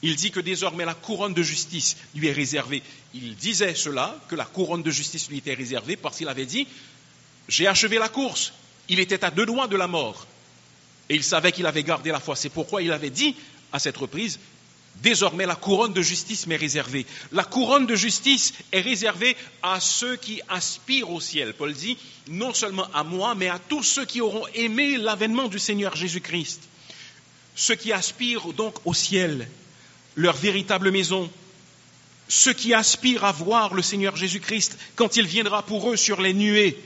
Il 0.00 0.16
dit 0.16 0.30
que 0.30 0.40
désormais 0.40 0.86
la 0.86 0.94
couronne 0.94 1.34
de 1.34 1.42
justice 1.42 1.98
lui 2.14 2.28
est 2.28 2.32
réservée. 2.32 2.82
Il 3.12 3.36
disait 3.36 3.74
cela, 3.74 4.16
que 4.28 4.36
la 4.36 4.46
couronne 4.46 4.82
de 4.82 4.90
justice 4.90 5.28
lui 5.28 5.38
était 5.38 5.52
réservée, 5.52 5.96
parce 5.96 6.16
qu'il 6.16 6.28
avait 6.28 6.46
dit, 6.46 6.66
j'ai 7.46 7.66
achevé 7.66 7.98
la 7.98 8.08
course. 8.08 8.54
Il 8.88 9.00
était 9.00 9.22
à 9.22 9.30
deux 9.30 9.44
doigts 9.44 9.68
de 9.68 9.76
la 9.76 9.86
mort. 9.86 10.26
Et 11.10 11.14
il 11.14 11.24
savait 11.24 11.52
qu'il 11.52 11.66
avait 11.66 11.82
gardé 11.82 12.10
la 12.10 12.20
foi. 12.20 12.36
C'est 12.36 12.48
pourquoi 12.48 12.80
il 12.80 12.90
avait 12.90 13.10
dit 13.10 13.36
à 13.70 13.78
cette 13.78 13.98
reprise, 13.98 14.38
Désormais, 15.02 15.46
la 15.46 15.54
couronne 15.54 15.92
de 15.92 16.02
justice 16.02 16.46
m'est 16.46 16.56
réservée. 16.56 17.06
La 17.32 17.44
couronne 17.44 17.86
de 17.86 17.94
justice 17.94 18.54
est 18.72 18.80
réservée 18.80 19.36
à 19.62 19.78
ceux 19.78 20.16
qui 20.16 20.40
aspirent 20.48 21.10
au 21.10 21.20
ciel. 21.20 21.54
Paul 21.54 21.72
dit, 21.74 21.98
non 22.28 22.54
seulement 22.54 22.88
à 22.94 23.04
moi, 23.04 23.34
mais 23.34 23.48
à 23.48 23.58
tous 23.58 23.82
ceux 23.82 24.04
qui 24.04 24.20
auront 24.20 24.46
aimé 24.54 24.96
l'avènement 24.96 25.48
du 25.48 25.58
Seigneur 25.58 25.94
Jésus-Christ. 25.94 26.62
Ceux 27.54 27.74
qui 27.74 27.92
aspirent 27.92 28.52
donc 28.52 28.74
au 28.84 28.94
ciel, 28.94 29.48
leur 30.14 30.36
véritable 30.36 30.90
maison. 30.90 31.30
Ceux 32.28 32.54
qui 32.54 32.74
aspirent 32.74 33.24
à 33.24 33.32
voir 33.32 33.74
le 33.74 33.82
Seigneur 33.82 34.16
Jésus-Christ 34.16 34.78
quand 34.96 35.16
il 35.16 35.26
viendra 35.26 35.62
pour 35.62 35.90
eux 35.90 35.96
sur 35.96 36.20
les 36.20 36.34
nuées. 36.34 36.76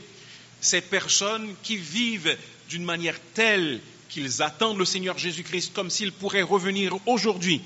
Ces 0.61 0.81
personnes 0.81 1.55
qui 1.63 1.77
vivent 1.77 2.37
d'une 2.69 2.85
manière 2.85 3.19
telle 3.35 3.81
qu'ils 4.11 4.43
attendent 4.43 4.79
le 4.79 4.85
Seigneur 4.85 5.17
Jésus-Christ 5.17 5.73
comme 5.73 5.91
s'il 5.91 6.13
pourrait 6.13 6.43
revenir 6.43 6.97
aujourd'hui, 7.07 7.63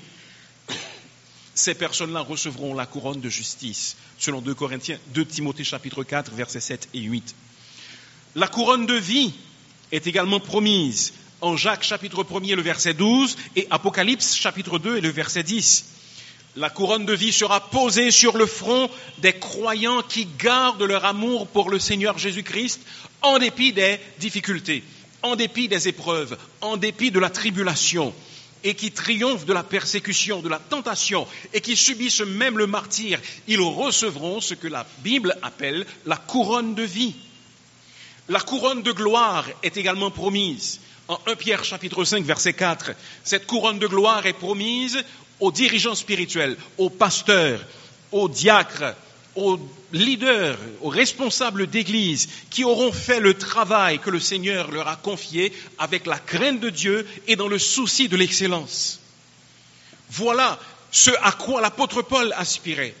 ces 1.55 1.73
personnes-là 1.73 2.21
recevront 2.21 2.73
la 2.73 2.85
couronne 2.85 3.21
de 3.21 3.29
justice, 3.29 3.95
selon 4.19 4.41
2 4.41 4.53
Corinthiens, 4.53 4.99
2 5.13 5.25
Timothée 5.25 5.63
chapitre 5.63 6.03
4, 6.03 6.33
versets 6.33 6.59
7 6.59 6.89
et 6.93 6.99
8. 6.99 7.35
La 8.35 8.47
couronne 8.47 8.85
de 8.85 8.93
vie 8.93 9.33
est 9.91 10.05
également 10.05 10.39
promise 10.39 11.13
en 11.41 11.57
Jacques 11.57 11.83
chapitre 11.83 12.25
1 12.29 12.55
le 12.55 12.61
verset 12.61 12.93
12 12.93 13.37
et 13.55 13.67
Apocalypse 13.69 14.35
chapitre 14.35 14.77
2 14.77 14.97
et 14.97 15.01
le 15.01 15.09
verset 15.09 15.43
10. 15.43 15.85
La 16.57 16.69
couronne 16.69 17.05
de 17.05 17.13
vie 17.13 17.33
sera 17.33 17.69
posée 17.69 18.11
sur 18.11 18.37
le 18.37 18.45
front 18.45 18.89
des 19.17 19.33
croyants 19.33 20.01
qui 20.01 20.27
gardent 20.37 20.83
leur 20.83 21.05
amour 21.05 21.47
pour 21.47 21.69
le 21.69 21.79
Seigneur 21.79 22.17
Jésus-Christ 22.17 22.81
en 23.21 23.39
dépit 23.39 23.73
des 23.73 23.99
difficultés 24.19 24.83
en 25.25 25.35
dépit 25.35 25.67
des 25.67 25.87
épreuves, 25.87 26.37
en 26.61 26.77
dépit 26.77 27.09
de 27.09 27.19
la 27.19 27.29
tribulation, 27.29 28.13
et 28.63 28.73
qui 28.75 28.91
triomphent 28.91 29.45
de 29.45 29.53
la 29.53 29.63
persécution, 29.63 30.41
de 30.41 30.49
la 30.49 30.59
tentation, 30.59 31.27
et 31.53 31.61
qui 31.61 31.75
subissent 31.75 32.21
même 32.21 32.57
le 32.57 32.67
martyr, 32.67 33.19
ils 33.47 33.59
recevront 33.61 34.41
ce 34.41 34.53
que 34.53 34.67
la 34.67 34.85
Bible 34.99 35.35
appelle 35.41 35.85
la 36.05 36.17
couronne 36.17 36.73
de 36.75 36.83
vie. 36.83 37.15
La 38.27 38.39
couronne 38.39 38.81
de 38.81 38.91
gloire 38.91 39.45
est 39.61 39.77
également 39.77 40.09
promise. 40.09 40.79
En 41.07 41.19
1 41.27 41.35
Pierre 41.35 41.63
chapitre 41.63 42.03
5 42.03 42.25
verset 42.25 42.53
4, 42.53 42.91
cette 43.23 43.45
couronne 43.45 43.77
de 43.77 43.85
gloire 43.87 44.25
est 44.25 44.33
promise 44.33 45.03
aux 45.39 45.51
dirigeants 45.51 45.93
spirituels, 45.93 46.57
aux 46.79 46.89
pasteurs, 46.89 47.59
aux 48.11 48.27
diacres, 48.27 48.95
aux 49.35 49.59
leaders, 49.95 50.57
aux 50.81 50.89
responsables 50.89 51.67
d'église 51.67 52.27
qui 52.49 52.63
auront 52.63 52.91
fait 52.91 53.19
le 53.19 53.33
travail 53.33 53.99
que 53.99 54.09
le 54.09 54.19
Seigneur 54.19 54.69
leur 54.71 54.87
a 54.87 54.95
confié 54.97 55.53
avec 55.79 56.05
la 56.05 56.19
crainte 56.19 56.59
de 56.59 56.69
Dieu 56.69 57.07
et 57.27 57.35
dans 57.35 57.47
le 57.47 57.59
souci 57.59 58.09
de 58.09 58.17
l'excellence. 58.17 58.99
Voilà 60.09 60.59
ce 60.91 61.11
à 61.23 61.31
quoi 61.31 61.61
l'apôtre 61.61 62.01
Paul 62.01 62.33
aspirait. 62.37 62.93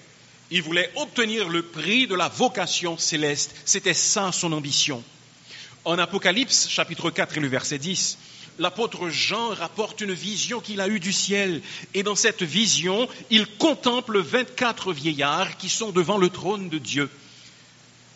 Il 0.51 0.61
voulait 0.61 0.91
obtenir 0.95 1.49
le 1.49 1.63
prix 1.63 2.07
de 2.07 2.15
la 2.15 2.29
vocation 2.29 2.97
céleste. 2.97 3.53
C'était 3.65 3.93
ça 3.93 4.31
son 4.31 4.53
ambition. 4.53 5.03
En 5.83 5.97
Apocalypse 5.99 6.69
chapitre 6.69 7.11
4 7.11 7.37
et 7.37 7.41
le 7.41 7.47
verset 7.47 7.77
10, 7.77 8.17
l'apôtre 8.59 9.09
Jean 9.09 9.49
rapporte 9.49 10.01
une 10.01 10.13
vision 10.13 10.59
qu'il 10.59 10.81
a 10.81 10.87
eue 10.87 10.99
du 10.99 11.13
ciel. 11.13 11.61
Et 11.93 12.03
dans 12.03 12.15
cette 12.15 12.43
vision, 12.43 13.07
il 13.29 13.47
contemple 13.47 14.19
24 14.19 14.93
vieillards 14.93 15.57
qui 15.57 15.69
sont 15.69 15.91
devant 15.91 16.17
le 16.17 16.29
trône 16.29 16.69
de 16.69 16.77
Dieu. 16.77 17.09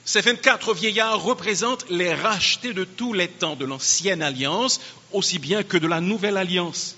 Ces 0.06 0.22
24 0.22 0.74
vieillards 0.74 1.22
représentent 1.22 1.86
les 1.90 2.14
rachetés 2.14 2.74
de 2.74 2.84
tous 2.84 3.14
les 3.14 3.28
temps 3.28 3.56
de 3.56 3.66
l'ancienne 3.66 4.24
alliance, 4.24 4.82
aussi 5.12 5.40
bien 5.40 5.64
que 5.64 5.78
de 5.78 5.88
la 5.88 6.02
nouvelle 6.02 6.38
alliance. 6.38 6.96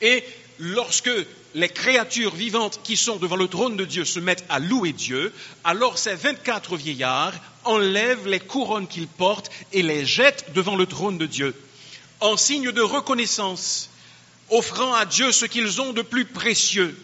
Et 0.00 0.22
lorsque 0.58 1.10
les 1.54 1.68
créatures 1.68 2.34
vivantes 2.34 2.80
qui 2.84 2.96
sont 2.96 3.16
devant 3.16 3.34
le 3.34 3.48
trône 3.48 3.76
de 3.76 3.84
Dieu 3.84 4.04
se 4.04 4.20
mettent 4.20 4.44
à 4.48 4.60
louer 4.60 4.92
Dieu, 4.92 5.32
alors 5.64 5.98
ces 5.98 6.14
24 6.14 6.76
vieillards 6.76 7.34
enlèvent 7.64 8.28
les 8.28 8.38
couronnes 8.38 8.86
qu'ils 8.86 9.08
portent 9.08 9.50
et 9.72 9.82
les 9.82 10.06
jettent 10.06 10.52
devant 10.54 10.76
le 10.76 10.86
trône 10.86 11.18
de 11.18 11.26
Dieu 11.26 11.54
en 12.20 12.36
signe 12.36 12.70
de 12.72 12.82
reconnaissance, 12.82 13.90
offrant 14.50 14.94
à 14.94 15.06
Dieu 15.06 15.32
ce 15.32 15.46
qu'ils 15.46 15.80
ont 15.80 15.92
de 15.92 16.02
plus 16.02 16.24
précieux. 16.26 16.96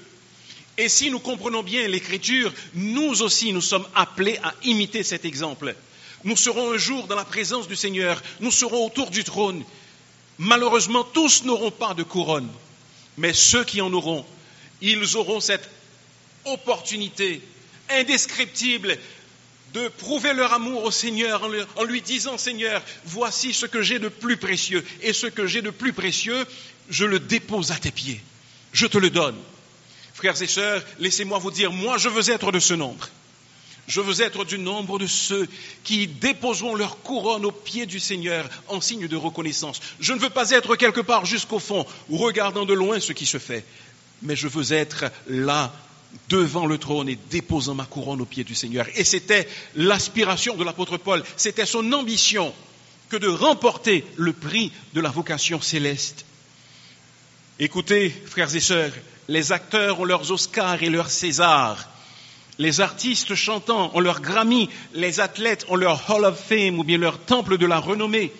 Et 0.79 0.89
si 0.89 1.11
nous 1.11 1.21
comprenons 1.21 1.63
bien 1.63 1.89
l'Écriture, 1.89 2.53
nous 2.75 3.23
aussi 3.23 3.53
nous 3.53 3.63
sommes 3.63 3.87
appelés 3.95 4.39
à 4.43 4.53
imiter 4.65 5.03
cet 5.03 5.25
exemple. 5.25 5.75
Nous 6.25 6.37
serons 6.37 6.73
un 6.73 6.77
jour 6.79 7.07
dans 7.07 7.17
la 7.17 7.25
présence 7.25 7.69
du 7.69 7.77
Seigneur, 7.77 8.23
nous 8.41 8.51
serons 8.51 8.85
autour 8.87 9.11
du 9.11 9.25
trône. 9.25 9.65
Malheureusement, 10.39 11.05
tous 11.05 11.45
n'auront 11.45 11.71
pas 11.71 11.95
de 11.95 12.03
couronne, 12.03 12.51
mais 13.17 13.33
ceux 13.33 13.65
qui 13.65 13.81
en 13.81 13.93
auront, 13.93 14.25
ils 14.83 15.17
auront 15.17 15.41
cette 15.41 15.69
opportunité 16.45 17.41
indescriptible 17.89 18.99
de 19.77 19.89
prouver 19.89 20.33
leur 20.33 20.55
amour 20.55 20.85
au 20.85 20.91
Seigneur 20.91 21.47
en 21.77 21.85
lui 21.85 22.01
disant, 22.01 22.39
Seigneur, 22.39 22.83
voici 23.05 23.53
ce 23.53 23.67
que 23.67 23.83
j'ai 23.83 23.99
de 23.99 24.09
plus 24.09 24.39
précieux, 24.39 24.83
et 25.03 25.13
ce 25.13 25.27
que 25.27 25.47
j'ai 25.47 25.61
de 25.61 25.69
plus 25.69 25.93
précieux, 25.93 26.47
je 26.89 27.05
le 27.05 27.19
dépose 27.19 27.73
à 27.73 27.77
tes 27.77 27.91
pieds, 27.91 28.23
je 28.73 28.87
te 28.87 28.97
le 28.97 29.11
donne. 29.11 29.37
Frères 30.15 30.41
et 30.41 30.47
sœurs, 30.47 30.83
laissez-moi 30.99 31.39
vous 31.39 31.51
dire, 31.51 31.73
moi 31.73 31.99
je 31.99 32.09
veux 32.09 32.31
être 32.31 32.53
de 32.53 32.59
ce 32.59 32.73
nombre. 32.73 33.11
Je 33.87 34.01
veux 34.01 34.23
être 34.23 34.45
du 34.45 34.59
nombre 34.59 34.99
de 34.99 35.07
ceux 35.07 35.47
qui 35.85 36.09
déposeront 36.09 36.75
leur 36.75 37.03
couronne 37.03 37.45
aux 37.45 37.53
pieds 37.53 37.87
du 37.87 38.01
Seigneur 38.01 38.49
en 38.69 38.81
signe 38.81 39.07
de 39.07 39.17
reconnaissance. 39.17 39.81
Je 40.01 40.15
ne 40.15 40.19
veux 40.19 40.31
pas 40.31 40.51
être 40.53 40.75
quelque 40.77 41.03
part 41.03 41.27
jusqu'au 41.27 41.59
fond, 41.59 41.87
regardant 42.11 42.65
de 42.65 42.73
loin 42.73 42.99
ce 42.99 43.13
qui 43.13 43.27
se 43.27 43.39
fait, 43.39 43.65
mais 44.23 44.37
je 44.37 44.49
veux 44.49 44.73
être 44.73 45.05
là 45.29 45.73
devant 46.29 46.67
le 46.67 46.79
trône 46.79 47.09
et 47.09 47.19
déposant 47.31 47.75
ma 47.75 47.85
couronne 47.85 48.21
aux 48.21 48.27
pieds 48.27 48.45
du 48.45 48.55
Seigneur. 48.55 48.87
Et 48.97 49.05
c'était 49.05 49.49
l'aspiration 49.75 50.57
de 50.57 50.65
l'apôtre 50.65 50.97
Paul, 50.97 51.23
c'était 51.37 51.67
son 51.67 51.93
ambition 51.93 52.53
que 53.09 53.17
de 53.17 53.29
remporter 53.29 54.05
le 54.17 54.33
prix 54.33 54.73
de 54.95 55.01
la 55.01 55.11
vocation 55.11 55.61
céleste. 55.61 56.25
Écoutez, 57.59 58.11
frères 58.11 58.55
et 58.55 58.61
sœurs, 58.61 58.93
les 59.29 59.53
acteurs 59.53 60.01
ont 60.01 60.05
leurs 60.05 60.31
Oscars 60.31 60.83
et 60.83 60.91
leurs 60.91 61.11
Césars. 61.11 61.89
Les 62.59 62.81
artistes 62.81 63.35
chantants 63.35 63.91
ont 63.95 64.01
leurs 64.01 64.21
Grammy, 64.21 64.69
les 64.95 65.21
athlètes 65.21 65.67
ont 65.69 65.77
leur 65.77 66.11
Hall 66.11 66.25
of 66.25 66.39
Fame 66.39 66.79
ou 66.79 66.85
bien 66.85 66.99
leur 66.99 67.19
temple 67.19 67.59
de 67.59 67.67
la 67.67 67.79
renommée. 67.79 68.33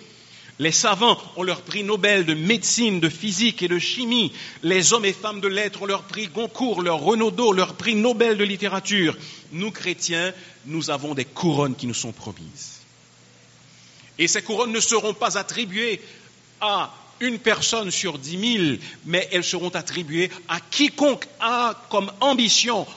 Les 0.59 0.71
savants 0.71 1.19
ont 1.35 1.43
leur 1.43 1.61
prix 1.61 1.83
Nobel 1.83 2.25
de 2.25 2.33
médecine, 2.33 2.99
de 2.99 3.09
physique 3.09 3.61
et 3.61 3.67
de 3.67 3.77
chimie. 3.77 4.31
Les 4.63 4.91
hommes 4.91 5.05
et 5.05 5.13
femmes 5.13 5.39
de 5.39 5.47
lettres 5.47 5.83
ont 5.83 5.85
leur 5.85 6.03
prix 6.03 6.27
Goncourt, 6.27 6.81
leur 6.81 6.99
Renaudot, 6.99 7.53
leur 7.53 7.75
prix 7.75 7.93
Nobel 7.93 8.37
de 8.37 8.43
littérature. 8.43 9.15
Nous, 9.51 9.69
chrétiens, 9.69 10.33
nous 10.65 10.89
avons 10.89 11.13
des 11.13 11.25
couronnes 11.25 11.75
qui 11.75 11.85
nous 11.85 11.93
sont 11.93 12.11
promises. 12.11 12.81
Et 14.17 14.27
ces 14.27 14.41
couronnes 14.41 14.71
ne 14.71 14.79
seront 14.79 15.13
pas 15.13 15.37
attribuées 15.37 16.01
à 16.59 16.91
une 17.19 17.37
personne 17.37 17.91
sur 17.91 18.17
dix 18.17 18.37
mille, 18.37 18.79
mais 19.05 19.27
elles 19.31 19.43
seront 19.43 19.69
attribuées 19.69 20.31
à 20.47 20.59
quiconque 20.59 21.27
a 21.39 21.79
comme 21.89 22.11
ambition 22.19 22.87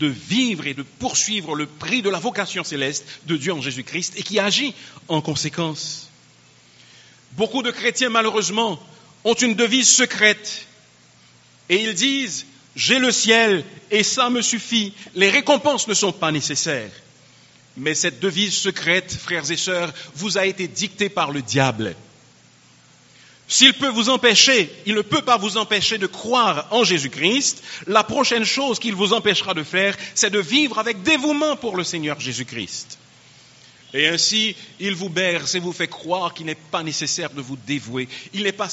de 0.00 0.08
vivre 0.08 0.66
et 0.66 0.74
de 0.74 0.82
poursuivre 0.82 1.54
le 1.54 1.66
prix 1.66 2.02
de 2.02 2.10
la 2.10 2.18
vocation 2.18 2.64
céleste 2.64 3.04
de 3.26 3.36
Dieu 3.36 3.52
en 3.52 3.60
Jésus-Christ 3.60 4.14
et 4.16 4.24
qui 4.24 4.40
agit 4.40 4.74
en 5.06 5.20
conséquence. 5.20 6.10
Beaucoup 7.36 7.62
de 7.62 7.70
chrétiens, 7.70 8.10
malheureusement, 8.10 8.80
ont 9.24 9.34
une 9.34 9.54
devise 9.54 9.88
secrète. 9.88 10.66
Et 11.68 11.82
ils 11.82 11.94
disent, 11.94 12.46
j'ai 12.76 12.98
le 12.98 13.10
ciel 13.10 13.64
et 13.90 14.02
ça 14.02 14.30
me 14.30 14.42
suffit. 14.42 14.92
Les 15.14 15.30
récompenses 15.30 15.88
ne 15.88 15.94
sont 15.94 16.12
pas 16.12 16.32
nécessaires. 16.32 16.90
Mais 17.76 17.94
cette 17.94 18.20
devise 18.20 18.54
secrète, 18.54 19.12
frères 19.12 19.50
et 19.50 19.56
sœurs, 19.56 19.92
vous 20.14 20.38
a 20.38 20.46
été 20.46 20.68
dictée 20.68 21.08
par 21.08 21.32
le 21.32 21.42
diable. 21.42 21.96
S'il 23.48 23.74
peut 23.74 23.88
vous 23.88 24.08
empêcher, 24.08 24.70
il 24.86 24.94
ne 24.94 25.02
peut 25.02 25.22
pas 25.22 25.36
vous 25.36 25.56
empêcher 25.58 25.98
de 25.98 26.06
croire 26.06 26.66
en 26.70 26.84
Jésus-Christ. 26.84 27.62
La 27.86 28.04
prochaine 28.04 28.44
chose 28.44 28.78
qu'il 28.78 28.94
vous 28.94 29.12
empêchera 29.12 29.54
de 29.54 29.62
faire, 29.62 29.96
c'est 30.14 30.30
de 30.30 30.38
vivre 30.38 30.78
avec 30.78 31.02
dévouement 31.02 31.56
pour 31.56 31.76
le 31.76 31.84
Seigneur 31.84 32.20
Jésus-Christ. 32.20 32.98
Et 33.94 34.08
ainsi, 34.08 34.56
il 34.80 34.96
vous 34.96 35.08
berce 35.08 35.54
et 35.54 35.60
vous 35.60 35.72
fait 35.72 35.86
croire 35.86 36.34
qu'il 36.34 36.46
n'est 36.46 36.56
pas 36.56 36.82
nécessaire 36.82 37.30
de 37.30 37.40
vous 37.40 37.56
dévouer. 37.56 38.08
Il 38.32 38.42
n'est 38.42 38.50
pas 38.50 38.68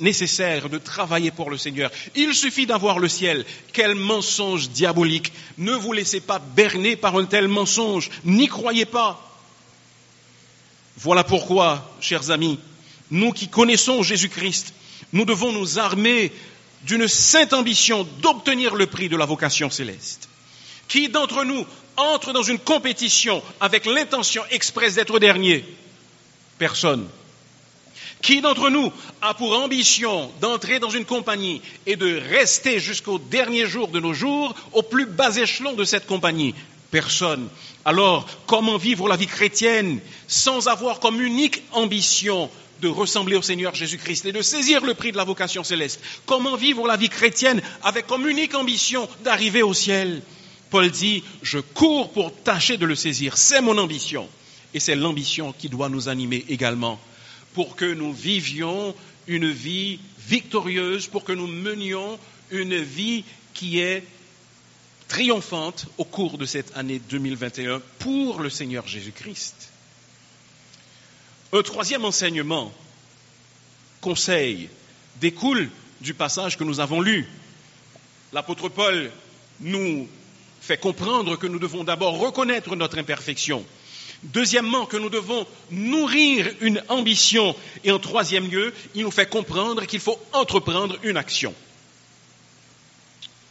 nécessaire 0.00 0.68
de 0.68 0.78
travailler 0.78 1.30
pour 1.30 1.48
le 1.48 1.56
Seigneur. 1.56 1.92
Il 2.16 2.34
suffit 2.34 2.66
d'avoir 2.66 2.98
le 2.98 3.08
ciel. 3.08 3.46
Quel 3.72 3.94
mensonge 3.94 4.70
diabolique. 4.70 5.32
Ne 5.58 5.74
vous 5.74 5.92
laissez 5.92 6.18
pas 6.18 6.40
berner 6.40 6.96
par 6.96 7.16
un 7.16 7.24
tel 7.24 7.46
mensonge. 7.46 8.10
N'y 8.24 8.48
croyez 8.48 8.84
pas. 8.84 9.20
Voilà 10.96 11.22
pourquoi, 11.22 11.94
chers 12.00 12.32
amis, 12.32 12.58
nous 13.12 13.30
qui 13.30 13.46
connaissons 13.46 14.02
Jésus-Christ, 14.02 14.74
nous 15.12 15.24
devons 15.24 15.52
nous 15.52 15.78
armer 15.78 16.32
d'une 16.82 17.06
sainte 17.06 17.52
ambition 17.52 18.08
d'obtenir 18.20 18.74
le 18.74 18.86
prix 18.86 19.08
de 19.08 19.16
la 19.16 19.24
vocation 19.24 19.70
céleste 19.70 20.28
Qui 20.88 21.08
d'entre 21.08 21.44
nous 21.44 21.66
entre 21.96 22.32
dans 22.32 22.42
une 22.42 22.58
compétition 22.58 23.42
avec 23.60 23.86
l'intention 23.86 24.42
expresse 24.50 24.94
d'être 24.94 25.18
dernier? 25.18 25.64
Personne. 26.58 27.08
Qui 28.22 28.40
d'entre 28.40 28.70
nous 28.70 28.90
a 29.20 29.34
pour 29.34 29.52
ambition 29.58 30.30
d'entrer 30.40 30.78
dans 30.78 30.88
une 30.88 31.04
compagnie 31.04 31.60
et 31.86 31.96
de 31.96 32.16
rester 32.30 32.80
jusqu'au 32.80 33.18
dernier 33.18 33.66
jour 33.66 33.88
de 33.88 34.00
nos 34.00 34.14
jours 34.14 34.54
au 34.72 34.82
plus 34.82 35.06
bas 35.06 35.36
échelon 35.36 35.74
de 35.74 35.84
cette 35.84 36.06
compagnie? 36.06 36.54
Personne. 36.90 37.48
Alors, 37.84 38.26
comment 38.46 38.78
vivre 38.78 39.08
la 39.08 39.16
vie 39.16 39.26
chrétienne 39.26 40.00
sans 40.26 40.68
avoir 40.68 41.00
comme 41.00 41.20
unique 41.20 41.62
ambition 41.72 42.48
de 42.80 42.88
ressembler 42.88 43.36
au 43.36 43.42
Seigneur 43.42 43.74
Jésus-Christ 43.74 44.24
et 44.26 44.32
de 44.32 44.42
saisir 44.42 44.84
le 44.84 44.94
prix 44.94 45.12
de 45.12 45.16
la 45.16 45.24
vocation 45.24 45.62
céleste? 45.64 46.00
Comment 46.24 46.56
vivre 46.56 46.86
la 46.86 46.96
vie 46.96 47.08
chrétienne 47.10 47.60
avec 47.82 48.06
comme 48.06 48.28
unique 48.28 48.54
ambition 48.54 49.06
d'arriver 49.22 49.62
au 49.62 49.74
ciel? 49.74 50.22
Paul 50.74 50.90
dit, 50.90 51.22
je 51.40 51.60
cours 51.60 52.10
pour 52.10 52.34
tâcher 52.34 52.78
de 52.78 52.84
le 52.84 52.96
saisir. 52.96 53.36
C'est 53.36 53.60
mon 53.60 53.78
ambition. 53.78 54.28
Et 54.74 54.80
c'est 54.80 54.96
l'ambition 54.96 55.52
qui 55.52 55.68
doit 55.68 55.88
nous 55.88 56.08
animer 56.08 56.44
également 56.48 56.98
pour 57.52 57.76
que 57.76 57.84
nous 57.84 58.12
vivions 58.12 58.92
une 59.28 59.48
vie 59.48 60.00
victorieuse, 60.26 61.06
pour 61.06 61.22
que 61.22 61.30
nous 61.30 61.46
menions 61.46 62.18
une 62.50 62.76
vie 62.82 63.22
qui 63.52 63.78
est 63.78 64.02
triomphante 65.06 65.86
au 65.96 66.04
cours 66.04 66.38
de 66.38 66.44
cette 66.44 66.76
année 66.76 67.00
2021 67.08 67.80
pour 68.00 68.40
le 68.40 68.50
Seigneur 68.50 68.84
Jésus-Christ. 68.88 69.70
Un 71.52 71.62
troisième 71.62 72.04
enseignement, 72.04 72.72
conseil, 74.00 74.68
découle 75.20 75.70
du 76.00 76.14
passage 76.14 76.58
que 76.58 76.64
nous 76.64 76.80
avons 76.80 77.00
lu. 77.00 77.28
L'apôtre 78.32 78.68
Paul 78.68 79.12
nous 79.60 80.08
fait 80.64 80.78
comprendre 80.78 81.36
que 81.36 81.46
nous 81.46 81.58
devons 81.58 81.84
d'abord 81.84 82.18
reconnaître 82.18 82.74
notre 82.76 82.98
imperfection 82.98 83.64
Deuxièmement, 84.24 84.86
que 84.86 84.96
nous 84.96 85.10
devons 85.10 85.46
nourrir 85.70 86.50
une 86.62 86.82
ambition. 86.88 87.54
Et 87.84 87.92
en 87.92 87.98
troisième 87.98 88.50
lieu, 88.50 88.72
il 88.94 89.02
nous 89.02 89.10
fait 89.10 89.28
comprendre 89.28 89.84
qu'il 89.84 90.00
faut 90.00 90.18
entreprendre 90.32 90.96
une 91.02 91.18
action. 91.18 91.54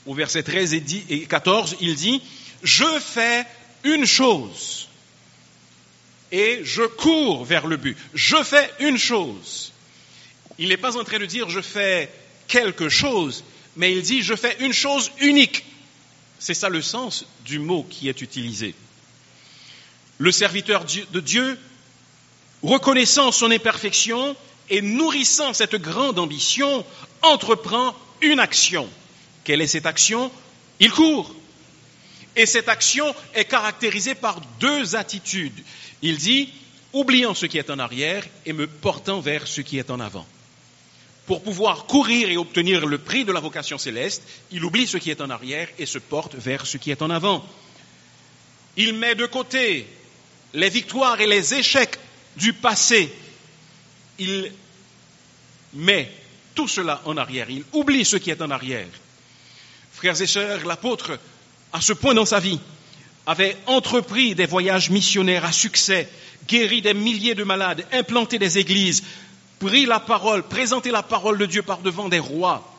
Au 0.08 0.16
verset 0.16 0.42
13 0.42 0.74
et 0.74 1.28
14, 1.28 1.78
il 1.80 1.96
dit, 1.96 2.24
je 2.64 3.00
fais 3.00 3.46
une 3.84 4.06
chose 4.06 4.88
et 6.32 6.62
je 6.64 6.82
cours 6.82 7.46
vers 7.46 7.68
le 7.68 7.78
but. 7.78 7.96
Je 8.16 8.44
fais 8.44 8.70
une 8.80 8.98
chose. 8.98 9.72
Il 10.58 10.70
n'est 10.70 10.78
pas 10.78 10.98
en 10.98 11.04
train 11.04 11.20
de 11.20 11.26
dire 11.26 11.50
je 11.50 11.62
fais 11.62 12.10
quelque 12.48 12.90
chose, 12.90 13.44
mais 13.76 13.94
il 13.94 14.02
dit 14.02 14.24
je 14.24 14.36
fais 14.36 14.58
une 14.60 14.74
chose 14.74 15.12
unique. 15.22 15.64
C'est 16.44 16.54
ça 16.54 16.68
le 16.68 16.82
sens 16.82 17.26
du 17.46 17.58
mot 17.58 17.88
qui 17.90 18.10
est 18.10 18.22
utilisé 18.22 18.76
le 20.18 20.30
serviteur 20.30 20.84
de 20.86 21.20
Dieu, 21.22 21.58
reconnaissant 22.62 23.32
son 23.32 23.50
imperfection 23.50 24.36
et 24.70 24.82
nourrissant 24.82 25.54
cette 25.54 25.76
grande 25.76 26.20
ambition, 26.20 26.86
entreprend 27.22 27.96
une 28.22 28.42
action. 28.42 28.90
Quelle 29.46 29.62
est 29.62 29.68
cette 29.68 29.86
action? 29.86 30.32
Il 30.82 30.92
court. 30.92 31.34
Et 32.36 32.46
cette 32.46 32.68
action 32.68 33.16
est 33.34 33.46
caractérisée 33.46 34.16
par 34.16 34.42
deux 34.60 34.98
attitudes. 34.98 35.64
Il 36.02 36.18
dit, 36.18 36.50
oubliant 36.92 37.34
ce 37.34 37.46
qui 37.46 37.58
est 37.58 37.70
en 37.70 37.80
arrière 37.80 38.26
et 38.46 38.52
me 38.52 38.68
portant 38.68 39.22
vers 39.22 39.48
ce 39.48 39.62
qui 39.62 39.78
est 39.78 39.92
en 39.92 40.02
avant. 40.02 40.28
Pour 41.26 41.42
pouvoir 41.42 41.86
courir 41.86 42.30
et 42.30 42.38
obtenir 42.38 42.86
le 42.86 42.98
prix 42.98 43.24
de 43.24 43.32
la 43.32 43.40
vocation 43.40 43.78
céleste, 43.78 44.24
il 44.52 44.64
oublie 44.66 44.88
ce 44.88 44.98
qui 44.98 45.10
est 45.10 45.22
en 45.22 45.30
arrière 45.30 45.70
et 45.80 45.86
se 45.86 45.98
porte 45.98 46.36
vers 46.36 46.66
ce 46.66 46.78
qui 46.78 46.92
est 46.92 47.02
en 47.02 47.10
avant. 47.10 47.46
Il 48.76 48.94
met 48.94 49.16
de 49.16 49.26
côté 49.26 49.88
les 50.54 50.70
victoires 50.70 51.22
et 51.22 51.28
les 51.28 51.54
échecs 51.54 51.98
du 52.36 52.54
passé, 52.54 53.12
il 54.20 54.52
met 55.74 56.12
tout 56.56 56.68
cela 56.68 57.02
en 57.06 57.18
arrière, 57.18 57.50
il 57.50 57.64
oublie 57.74 58.06
ce 58.06 58.18
qui 58.18 58.30
est 58.30 58.42
en 58.42 58.52
arrière. 58.52 58.88
Frères 59.92 60.22
et 60.22 60.28
sœurs, 60.28 60.66
l'apôtre, 60.66 61.20
à 61.72 61.82
ce 61.82 61.94
point 61.94 62.14
dans 62.14 62.26
sa 62.26 62.40
vie, 62.40 62.60
avait 63.26 63.56
entrepris 63.68 64.36
des 64.36 64.46
voyages 64.46 64.90
missionnaires 64.90 65.46
à 65.46 65.52
succès, 65.52 66.10
guéri 66.48 66.82
des 66.82 66.94
milliers 66.94 67.36
de 67.36 67.44
malades, 67.44 67.86
implanté 67.92 68.38
des 68.38 68.58
églises, 68.58 69.04
pris 69.64 69.86
la 69.86 70.02
parole, 70.02 70.44
présenté 70.44 70.92
la 70.92 71.04
parole 71.04 71.38
de 71.38 71.46
Dieu 71.46 71.62
par 71.62 71.80
devant 71.80 72.10
des 72.10 72.20
rois. 72.20 72.70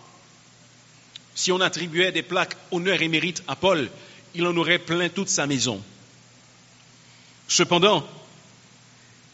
Si 1.35 1.51
on 1.51 1.61
attribuait 1.61 2.13
des 2.13 2.23
plaques 2.23 2.57
honneur 2.71 3.01
et 3.01 3.09
mérite 3.09 3.43
à 3.49 3.57
Paul, 3.57 3.91
il 4.35 4.47
en 4.47 4.55
aurait 4.57 4.79
plein 4.79 5.09
toute 5.09 5.31
sa 5.31 5.47
maison. 5.47 5.83
Cependant, 7.49 8.07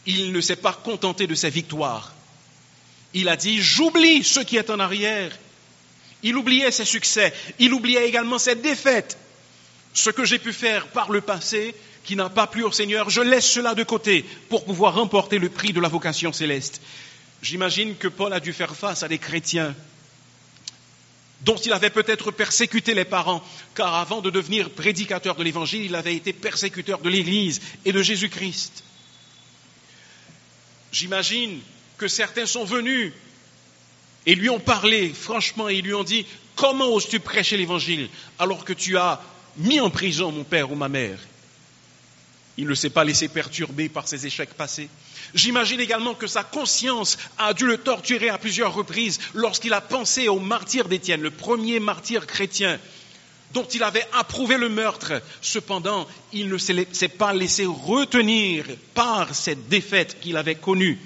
il 0.06 0.32
ne 0.32 0.40
s'est 0.40 0.56
pas 0.56 0.72
contenté 0.72 1.26
de 1.26 1.34
ses 1.34 1.50
victoires. 1.50 2.12
Il 3.14 3.28
a 3.28 3.36
dit, 3.36 3.60
j'oublie 3.60 4.22
ce 4.22 4.40
qui 4.40 4.56
est 4.56 4.70
en 4.70 4.78
arrière. 4.78 5.36
Il 6.22 6.36
oubliait 6.36 6.70
ses 6.70 6.84
succès, 6.84 7.34
il 7.58 7.74
oubliait 7.74 8.06
également 8.06 8.38
ses 8.38 8.54
défaites. 8.54 9.18
Ce 9.92 10.10
que 10.10 10.24
j'ai 10.24 10.38
pu 10.38 10.52
faire 10.52 10.86
par 10.88 11.10
le 11.10 11.20
passé, 11.20 11.74
qui 12.04 12.14
n'a 12.14 12.28
pas 12.28 12.46
plu 12.46 12.62
au 12.62 12.70
Seigneur, 12.70 13.10
je 13.10 13.20
laisse 13.20 13.50
cela 13.50 13.74
de 13.74 13.82
côté 13.82 14.24
pour 14.48 14.64
pouvoir 14.64 14.94
remporter 14.94 15.38
le 15.38 15.48
prix 15.48 15.72
de 15.72 15.80
la 15.80 15.88
vocation 15.88 16.32
céleste. 16.32 16.80
J'imagine 17.42 17.96
que 17.96 18.09
Paul 18.09 18.33
a 18.33 18.40
dû 18.40 18.53
faire 18.53 18.76
face 18.76 19.03
à 19.03 19.09
des 19.09 19.18
chrétiens 19.18 19.74
dont 21.42 21.57
il 21.57 21.72
avait 21.72 21.90
peut-être 21.90 22.31
persécuté 22.31 22.92
les 22.92 23.07
parents, 23.07 23.42
car 23.74 23.94
avant 23.94 24.20
de 24.20 24.29
devenir 24.29 24.70
prédicateur 24.70 25.37
de 25.37 25.42
l'Évangile, 25.42 25.85
il 25.85 25.94
avait 25.94 26.14
été 26.14 26.33
persécuteur 26.33 26.98
de 26.98 27.09
l'Église 27.09 27.61
et 27.87 27.92
de 27.92 28.03
Jésus-Christ. 28.03 28.85
J'imagine 30.92 31.61
que 31.96 32.09
certains 32.09 32.46
sont 32.46 32.64
venus 32.64 33.12
et 34.26 34.35
lui 34.35 34.50
ont 34.50 34.61
parlé 34.61 35.14
franchement 35.14 35.68
et 35.68 35.81
lui 35.81 35.94
ont 35.94 36.05
dit, 36.05 36.26
comment 36.57 36.88
oses-tu 36.88 37.20
prêcher 37.20 37.57
l'Évangile 37.57 38.11
alors 38.38 38.64
que 38.64 38.74
tu 38.74 38.98
as 38.98 39.22
mis 39.57 39.81
en 39.81 39.88
prison 39.88 40.33
mon 40.33 40.44
père 40.44 40.70
ou 40.70 40.74
ma 40.74 40.88
mère? 40.88 41.18
Il 42.60 42.66
ne 42.66 42.74
s'est 42.74 42.90
pas 42.90 43.04
laissé 43.04 43.28
perturber 43.28 43.88
par 43.88 44.06
ses 44.06 44.26
échecs 44.26 44.52
passés. 44.52 44.90
J'imagine 45.32 45.80
également 45.80 46.12
que 46.12 46.26
sa 46.26 46.44
conscience 46.44 47.16
a 47.38 47.54
dû 47.54 47.64
le 47.64 47.78
torturer 47.78 48.28
à 48.28 48.36
plusieurs 48.36 48.74
reprises 48.74 49.18
lorsqu'il 49.32 49.72
a 49.72 49.80
pensé 49.80 50.28
au 50.28 50.38
martyr 50.38 50.86
d'Étienne, 50.86 51.22
le 51.22 51.30
premier 51.30 51.80
martyr 51.80 52.26
chrétien 52.26 52.78
dont 53.54 53.64
il 53.64 53.82
avait 53.82 54.06
approuvé 54.12 54.58
le 54.58 54.68
meurtre. 54.68 55.22
Cependant, 55.40 56.06
il 56.34 56.50
ne 56.50 56.58
s'est 56.58 57.08
pas 57.08 57.32
laissé 57.32 57.64
retenir 57.64 58.66
par 58.92 59.34
cette 59.34 59.70
défaite 59.70 60.20
qu'il 60.20 60.36
avait 60.36 60.56
connue. 60.56 60.98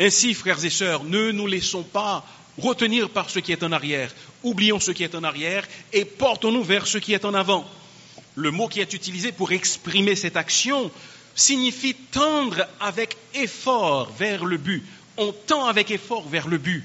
Ainsi, 0.00 0.32
frères 0.32 0.64
et 0.64 0.70
sœurs, 0.70 1.04
ne 1.04 1.30
nous 1.30 1.46
laissons 1.46 1.82
pas 1.82 2.24
retenir 2.56 3.10
par 3.10 3.28
ce 3.28 3.38
qui 3.38 3.52
est 3.52 3.62
en 3.62 3.72
arrière. 3.72 4.10
Oublions 4.42 4.80
ce 4.80 4.92
qui 4.92 5.04
est 5.04 5.14
en 5.14 5.24
arrière 5.24 5.68
et 5.92 6.06
portons-nous 6.06 6.64
vers 6.64 6.86
ce 6.86 6.96
qui 6.96 7.12
est 7.12 7.26
en 7.26 7.34
avant. 7.34 7.68
Le 8.34 8.50
mot 8.50 8.68
qui 8.68 8.80
est 8.80 8.94
utilisé 8.94 9.32
pour 9.32 9.52
exprimer 9.52 10.16
cette 10.16 10.36
action 10.36 10.90
signifie 11.34 11.94
tendre 11.94 12.66
avec 12.80 13.16
effort 13.34 14.10
vers 14.12 14.44
le 14.44 14.56
but. 14.56 14.82
On 15.16 15.32
tend 15.32 15.66
avec 15.66 15.90
effort 15.90 16.28
vers 16.28 16.48
le 16.48 16.58
but. 16.58 16.84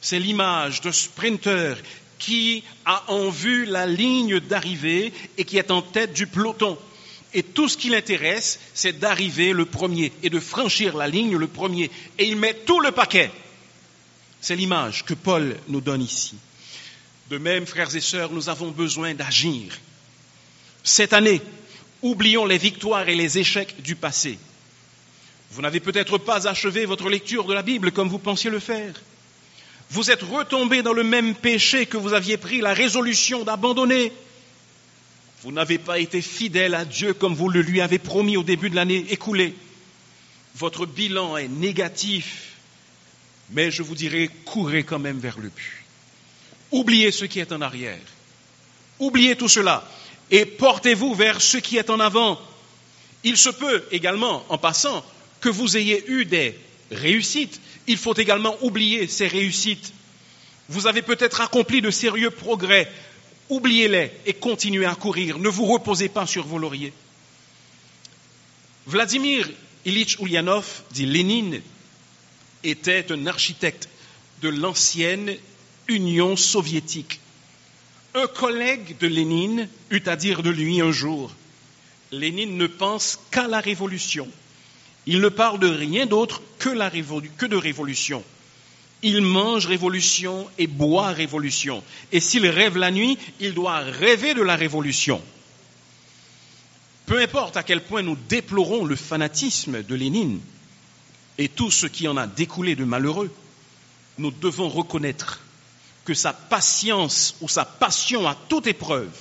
C'est 0.00 0.18
l'image 0.18 0.80
de 0.80 0.90
sprinter 0.90 1.74
qui 2.18 2.62
a 2.84 3.04
en 3.08 3.28
vue 3.28 3.66
la 3.66 3.86
ligne 3.86 4.40
d'arrivée 4.40 5.12
et 5.36 5.44
qui 5.44 5.58
est 5.58 5.70
en 5.70 5.82
tête 5.82 6.12
du 6.12 6.26
peloton. 6.26 6.78
Et 7.32 7.42
tout 7.42 7.68
ce 7.68 7.76
qui 7.76 7.90
l'intéresse, 7.90 8.58
c'est 8.74 8.98
d'arriver 8.98 9.52
le 9.52 9.64
premier 9.64 10.12
et 10.22 10.30
de 10.30 10.40
franchir 10.40 10.96
la 10.96 11.06
ligne 11.06 11.36
le 11.36 11.46
premier. 11.46 11.90
Et 12.18 12.26
il 12.26 12.36
met 12.36 12.54
tout 12.54 12.80
le 12.80 12.90
paquet. 12.90 13.30
C'est 14.40 14.56
l'image 14.56 15.04
que 15.04 15.14
Paul 15.14 15.56
nous 15.68 15.80
donne 15.80 16.02
ici. 16.02 16.34
De 17.30 17.38
même, 17.38 17.66
frères 17.66 17.94
et 17.94 18.00
sœurs, 18.00 18.32
nous 18.32 18.48
avons 18.48 18.70
besoin 18.70 19.14
d'agir. 19.14 19.78
Cette 20.82 21.12
année, 21.12 21.40
Oublions 22.02 22.46
les 22.46 22.56
victoires 22.58 23.08
et 23.08 23.14
les 23.14 23.38
échecs 23.38 23.82
du 23.82 23.94
passé. 23.94 24.38
Vous 25.50 25.60
n'avez 25.60 25.80
peut-être 25.80 26.16
pas 26.16 26.48
achevé 26.48 26.86
votre 26.86 27.10
lecture 27.10 27.44
de 27.44 27.52
la 27.52 27.62
Bible 27.62 27.92
comme 27.92 28.08
vous 28.08 28.18
pensiez 28.18 28.50
le 28.50 28.60
faire. 28.60 28.94
Vous 29.90 30.10
êtes 30.10 30.22
retombé 30.22 30.82
dans 30.82 30.92
le 30.92 31.02
même 31.02 31.34
péché 31.34 31.84
que 31.86 31.96
vous 31.96 32.14
aviez 32.14 32.36
pris 32.36 32.60
la 32.60 32.72
résolution 32.72 33.44
d'abandonner. 33.44 34.12
Vous 35.42 35.52
n'avez 35.52 35.78
pas 35.78 35.98
été 35.98 36.22
fidèle 36.22 36.74
à 36.74 36.84
Dieu 36.84 37.12
comme 37.12 37.34
vous 37.34 37.48
le 37.48 37.60
lui 37.60 37.80
avez 37.80 37.98
promis 37.98 38.36
au 38.36 38.42
début 38.44 38.70
de 38.70 38.76
l'année 38.76 39.04
écoulée. 39.10 39.54
Votre 40.54 40.86
bilan 40.86 41.36
est 41.36 41.48
négatif, 41.48 42.52
mais 43.50 43.70
je 43.70 43.82
vous 43.82 43.94
dirais, 43.94 44.30
courez 44.44 44.84
quand 44.84 44.98
même 44.98 45.18
vers 45.18 45.38
le 45.38 45.48
but. 45.48 45.84
Oubliez 46.70 47.10
ce 47.10 47.24
qui 47.24 47.40
est 47.40 47.52
en 47.52 47.60
arrière. 47.60 47.98
Oubliez 49.00 49.36
tout 49.36 49.48
cela 49.48 49.84
et 50.30 50.44
portez-vous 50.44 51.14
vers 51.14 51.40
ce 51.40 51.56
qui 51.58 51.76
est 51.76 51.90
en 51.90 52.00
avant. 52.00 52.40
Il 53.24 53.36
se 53.36 53.50
peut 53.50 53.84
également, 53.90 54.44
en 54.48 54.58
passant, 54.58 55.04
que 55.40 55.48
vous 55.48 55.76
ayez 55.76 56.04
eu 56.08 56.24
des 56.24 56.56
réussites. 56.90 57.60
Il 57.86 57.96
faut 57.96 58.14
également 58.14 58.56
oublier 58.62 59.06
ces 59.08 59.26
réussites. 59.26 59.92
Vous 60.68 60.86
avez 60.86 61.02
peut-être 61.02 61.40
accompli 61.40 61.82
de 61.82 61.90
sérieux 61.90 62.30
progrès. 62.30 62.90
Oubliez-les 63.48 64.12
et 64.26 64.34
continuez 64.34 64.86
à 64.86 64.94
courir. 64.94 65.38
Ne 65.38 65.48
vous 65.48 65.66
reposez 65.66 66.08
pas 66.08 66.26
sur 66.26 66.46
vos 66.46 66.58
lauriers. 66.58 66.92
Vladimir 68.86 69.48
Ilyich 69.84 70.18
Ulyanov, 70.20 70.82
dit 70.92 71.06
Lénine, 71.06 71.60
était 72.62 73.10
un 73.10 73.26
architecte 73.26 73.88
de 74.42 74.48
l'ancienne 74.48 75.36
Union 75.88 76.36
soviétique. 76.36 77.19
Un 78.14 78.26
collègue 78.26 78.96
de 78.98 79.06
Lénine 79.06 79.68
eut 79.90 80.02
à 80.06 80.16
dire 80.16 80.42
de 80.42 80.50
lui 80.50 80.80
un 80.80 80.90
jour, 80.90 81.32
Lénine 82.10 82.56
ne 82.56 82.66
pense 82.66 83.20
qu'à 83.30 83.46
la 83.46 83.60
révolution. 83.60 84.28
Il 85.06 85.20
ne 85.20 85.28
parle 85.28 85.60
de 85.60 85.68
rien 85.68 86.06
d'autre 86.06 86.42
que, 86.58 87.46
de 87.46 87.56
révolution. 87.56 88.24
Il 89.02 89.22
mange 89.22 89.66
révolution 89.66 90.48
et 90.58 90.66
boit 90.66 91.08
révolution. 91.08 91.82
Et 92.12 92.20
s'il 92.20 92.46
rêve 92.46 92.76
la 92.76 92.90
nuit, 92.90 93.16
il 93.38 93.54
doit 93.54 93.78
rêver 93.78 94.34
de 94.34 94.42
la 94.42 94.56
révolution. 94.56 95.22
Peu 97.06 97.20
importe 97.20 97.56
à 97.56 97.62
quel 97.62 97.82
point 97.82 98.02
nous 98.02 98.16
déplorons 98.28 98.84
le 98.84 98.96
fanatisme 98.96 99.82
de 99.82 99.94
Lénine 99.94 100.40
et 101.38 101.48
tout 101.48 101.70
ce 101.70 101.86
qui 101.86 102.06
en 102.08 102.16
a 102.16 102.26
découlé 102.26 102.74
de 102.76 102.84
malheureux, 102.84 103.32
nous 104.18 104.30
devons 104.30 104.68
reconnaître 104.68 105.40
que 106.10 106.14
sa 106.14 106.32
patience 106.32 107.36
ou 107.40 107.48
sa 107.48 107.64
passion 107.64 108.26
à 108.26 108.34
toute 108.48 108.66
épreuve 108.66 109.12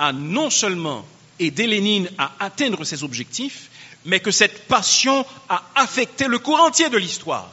a 0.00 0.12
non 0.12 0.50
seulement 0.50 1.06
aidé 1.38 1.68
Lénine 1.68 2.10
à 2.18 2.32
atteindre 2.40 2.82
ses 2.82 3.04
objectifs, 3.04 3.70
mais 4.04 4.18
que 4.18 4.32
cette 4.32 4.66
passion 4.66 5.24
a 5.48 5.62
affecté 5.76 6.26
le 6.26 6.40
cours 6.40 6.58
entier 6.58 6.88
de 6.90 6.96
l'histoire. 6.98 7.52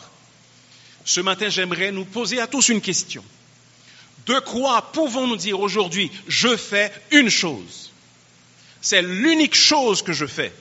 Ce 1.06 1.20
matin, 1.22 1.50
j'aimerais 1.50 1.92
nous 1.92 2.06
poser 2.06 2.40
à 2.40 2.48
tous 2.48 2.70
une 2.70 2.82
question. 2.82 3.24
De 4.26 4.40
quoi 4.40 4.82
pouvons-nous 4.94 5.38
dire 5.38 5.60
aujourd'hui, 5.60 6.10
je 6.28 6.58
fais 6.58 6.92
une 7.12 7.30
chose? 7.30 7.92
C'est 8.82 9.04
l'unique 9.04 9.54
chose 9.54 10.02
que 10.02 10.12
je 10.14 10.26
fais. 10.26 10.52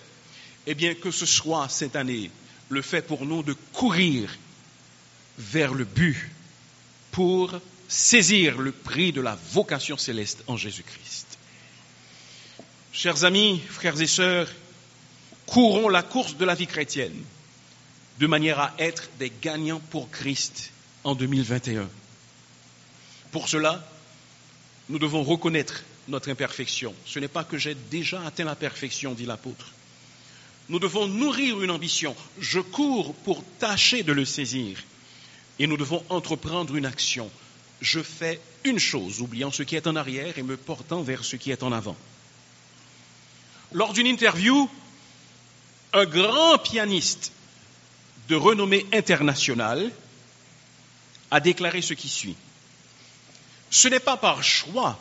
Eh 0.67 0.75
bien, 0.75 0.93
que 0.93 1.11
ce 1.11 1.25
soit 1.25 1.71
cette 1.71 1.97
année 1.97 2.31
le 2.69 2.83
fait 2.83 3.01
pour 3.01 3.25
nous 3.25 3.43
de 3.43 3.55
courir 3.73 4.29
vers 5.39 5.73
le 5.73 5.87
but 5.87 6.29
pour 7.13 7.59
saisir 7.89 8.59
le 8.59 8.71
prix 8.71 9.13
de 9.13 9.21
la 9.21 9.37
vocation 9.53 9.97
céleste 9.97 10.45
en 10.47 10.57
Jésus-Christ. 10.57 11.27
Chers 12.93 13.25
amis, 13.25 13.61
frères 13.69 14.01
et 14.01 14.07
sœurs, 14.07 14.49
courons 15.47 15.89
la 15.89 16.03
course 16.03 16.37
de 16.37 16.45
la 16.45 16.55
vie 16.55 16.67
chrétienne 16.67 17.25
de 18.19 18.27
manière 18.27 18.59
à 18.59 18.75
être 18.79 19.09
des 19.19 19.33
gagnants 19.43 19.81
pour 19.91 20.11
Christ 20.11 20.71
en 21.05 21.15
2021. 21.15 21.89
Pour 23.31 23.49
cela, 23.49 23.89
nous 24.89 24.99
devons 24.99 25.23
reconnaître 25.23 25.85
notre 26.09 26.31
imperfection. 26.31 26.95
Ce 27.07 27.19
n'est 27.19 27.29
pas 27.29 27.45
que 27.45 27.59
j'ai 27.59 27.75
déjà 27.75 28.25
atteint 28.27 28.45
la 28.45 28.57
perfection, 28.57 29.15
dit 29.15 29.27
l'apôtre. 29.27 29.73
Nous 30.69 30.79
devons 30.79 31.07
nourrir 31.07 31.63
une 31.63 31.71
ambition. 31.71 32.15
Je 32.41 32.61
cours 32.61 33.15
pour 33.15 33.43
tâcher 33.59 34.03
de 34.03 34.13
le 34.13 34.25
saisir. 34.25 34.83
Et 35.59 35.67
nous 35.67 35.77
devons 35.77 36.05
entreprendre 36.09 36.77
une 36.77 36.87
action. 36.87 37.31
Je 37.81 38.03
fais 38.03 38.41
une 38.65 38.79
chose, 38.79 39.21
oubliant 39.21 39.53
ce 39.53 39.63
qui 39.63 39.77
est 39.77 39.87
en 39.87 39.97
arrière 39.97 40.39
et 40.39 40.43
me 40.43 40.57
portant 40.57 41.03
vers 41.03 41.25
ce 41.25 41.37
qui 41.37 41.51
est 41.51 41.63
en 41.63 41.73
avant. 41.73 41.97
Lors 43.73 43.93
d'une 43.93 44.07
interview, 44.07 44.69
un 45.93 46.05
grand 46.05 46.59
pianiste 46.59 47.33
de 48.29 48.37
renommée 48.37 48.87
internationale 48.93 49.91
a 51.31 51.41
déclaré 51.41 51.83
ce 51.83 51.95
qui 51.95 52.09
suit. 52.09 52.37
Ce 53.71 53.89
n'est 53.89 54.01
pas 54.01 54.17
par 54.17 54.43
choix 54.43 54.99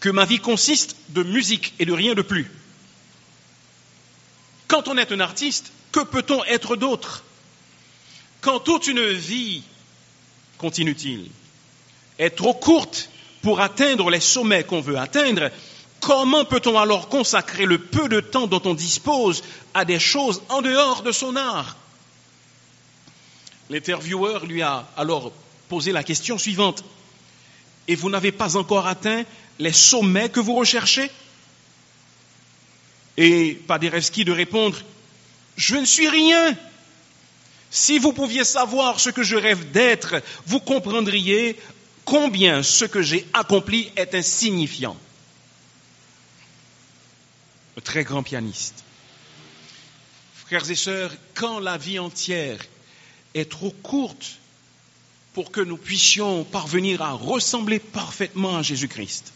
que 0.00 0.08
ma 0.08 0.24
vie 0.24 0.38
consiste 0.38 0.96
de 1.10 1.22
musique 1.22 1.74
et 1.78 1.86
de 1.86 1.92
rien 1.92 2.14
de 2.14 2.22
plus. 2.22 2.50
Quand 4.68 4.88
on 4.88 4.96
est 4.96 5.12
un 5.12 5.20
artiste, 5.20 5.72
que 5.92 6.00
peut-on 6.00 6.44
être 6.44 6.76
d'autre? 6.76 7.24
Quand 8.40 8.60
toute 8.60 8.86
une 8.86 9.08
vie, 9.12 9.62
continue-t-il, 10.58 11.30
est 12.18 12.30
trop 12.30 12.54
courte 12.54 13.10
pour 13.42 13.60
atteindre 13.60 14.10
les 14.10 14.20
sommets 14.20 14.64
qu'on 14.64 14.80
veut 14.80 14.98
atteindre, 14.98 15.50
comment 16.00 16.44
peut-on 16.44 16.78
alors 16.78 17.08
consacrer 17.08 17.66
le 17.66 17.78
peu 17.78 18.08
de 18.08 18.20
temps 18.20 18.46
dont 18.46 18.62
on 18.64 18.74
dispose 18.74 19.42
à 19.74 19.84
des 19.84 19.98
choses 19.98 20.42
en 20.48 20.62
dehors 20.62 21.02
de 21.02 21.12
son 21.12 21.36
art? 21.36 21.76
L'intervieweur 23.70 24.46
lui 24.46 24.62
a 24.62 24.86
alors 24.96 25.32
posé 25.68 25.92
la 25.92 26.04
question 26.04 26.38
suivante. 26.38 26.84
Et 27.88 27.96
vous 27.96 28.10
n'avez 28.10 28.32
pas 28.32 28.56
encore 28.56 28.86
atteint 28.86 29.24
les 29.58 29.72
sommets 29.72 30.28
que 30.28 30.40
vous 30.40 30.54
recherchez? 30.54 31.10
Et 33.16 33.54
Paderewski 33.66 34.24
de 34.24 34.32
répondre, 34.32 34.78
je 35.56 35.76
ne 35.76 35.84
suis 35.84 36.08
rien. 36.08 36.56
Si 37.70 37.98
vous 37.98 38.12
pouviez 38.12 38.44
savoir 38.44 39.00
ce 39.00 39.10
que 39.10 39.22
je 39.22 39.36
rêve 39.36 39.70
d'être, 39.70 40.16
vous 40.46 40.60
comprendriez 40.60 41.58
combien 42.04 42.62
ce 42.62 42.84
que 42.84 43.02
j'ai 43.02 43.26
accompli 43.32 43.90
est 43.96 44.14
insignifiant. 44.14 44.96
Un 47.76 47.80
très 47.80 48.04
grand 48.04 48.22
pianiste. 48.22 48.84
Frères 50.34 50.70
et 50.70 50.76
sœurs, 50.76 51.12
quand 51.34 51.58
la 51.58 51.76
vie 51.76 51.98
entière 51.98 52.58
est 53.34 53.50
trop 53.50 53.70
courte 53.82 54.38
pour 55.32 55.50
que 55.50 55.60
nous 55.60 55.76
puissions 55.76 56.44
parvenir 56.44 57.02
à 57.02 57.12
ressembler 57.12 57.80
parfaitement 57.80 58.58
à 58.58 58.62
Jésus-Christ, 58.62 59.32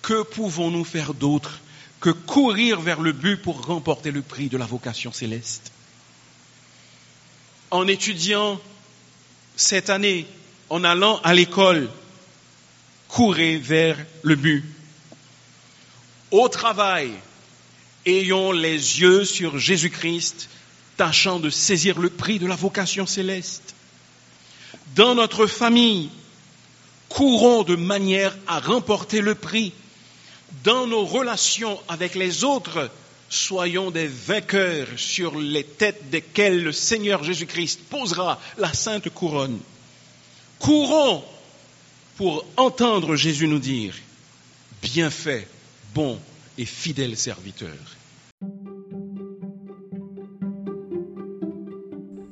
que 0.00 0.22
pouvons-nous 0.22 0.84
faire 0.84 1.12
d'autre 1.12 1.60
que 2.00 2.10
courir 2.10 2.80
vers 2.80 3.02
le 3.02 3.12
but 3.12 3.36
pour 3.36 3.66
remporter 3.66 4.10
le 4.10 4.22
prix 4.22 4.48
de 4.48 4.56
la 4.56 4.64
vocation 4.64 5.12
céleste? 5.12 5.72
En 7.70 7.86
étudiant 7.86 8.58
cette 9.56 9.90
année, 9.90 10.26
en 10.70 10.84
allant 10.84 11.20
à 11.22 11.34
l'école, 11.34 11.88
courez 13.08 13.56
vers 13.56 13.98
le 14.22 14.36
but. 14.36 14.64
Au 16.30 16.48
travail, 16.48 17.10
ayons 18.06 18.52
les 18.52 19.00
yeux 19.00 19.24
sur 19.24 19.58
Jésus-Christ 19.58 20.48
tâchant 20.96 21.40
de 21.40 21.50
saisir 21.50 21.98
le 21.98 22.08
prix 22.08 22.38
de 22.38 22.46
la 22.46 22.54
vocation 22.54 23.06
céleste. 23.06 23.74
Dans 24.94 25.14
notre 25.14 25.46
famille, 25.46 26.10
courons 27.08 27.64
de 27.64 27.74
manière 27.74 28.36
à 28.46 28.60
remporter 28.60 29.20
le 29.20 29.34
prix. 29.34 29.72
Dans 30.62 30.86
nos 30.86 31.04
relations 31.04 31.80
avec 31.88 32.14
les 32.14 32.44
autres, 32.44 32.90
soyons 33.28 33.90
des 33.90 34.08
vainqueurs 34.08 34.88
sur 34.96 35.36
les 35.36 35.64
têtes 35.64 36.10
desquelles 36.10 36.62
le 36.62 36.72
Seigneur 36.72 37.24
Jésus-Christ 37.24 37.80
posera 37.88 38.38
la 38.58 38.72
sainte 38.72 39.08
couronne. 39.10 39.58
Courons 40.60 41.24
pour 42.18 42.44
entendre 42.58 43.16
Jésus 43.16 43.48
nous 43.48 43.58
dire, 43.58 43.94
bien 44.82 45.08
fait, 45.08 45.48
bon 45.94 46.18
et 46.58 46.66
fidèle 46.66 47.16
serviteur. 47.16 47.96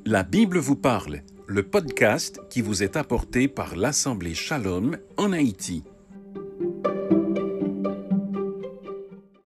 La 0.05 0.21
Bible 0.21 0.59
vous 0.59 0.75
parle, 0.75 1.23
le 1.47 1.63
podcast 1.63 2.39
qui 2.51 2.61
vous 2.61 2.83
est 2.83 2.97
apporté 2.97 3.47
par 3.47 3.75
l'Assemblée 3.75 4.35
Shalom 4.35 4.97
en 5.17 5.33
Haïti. 5.33 5.83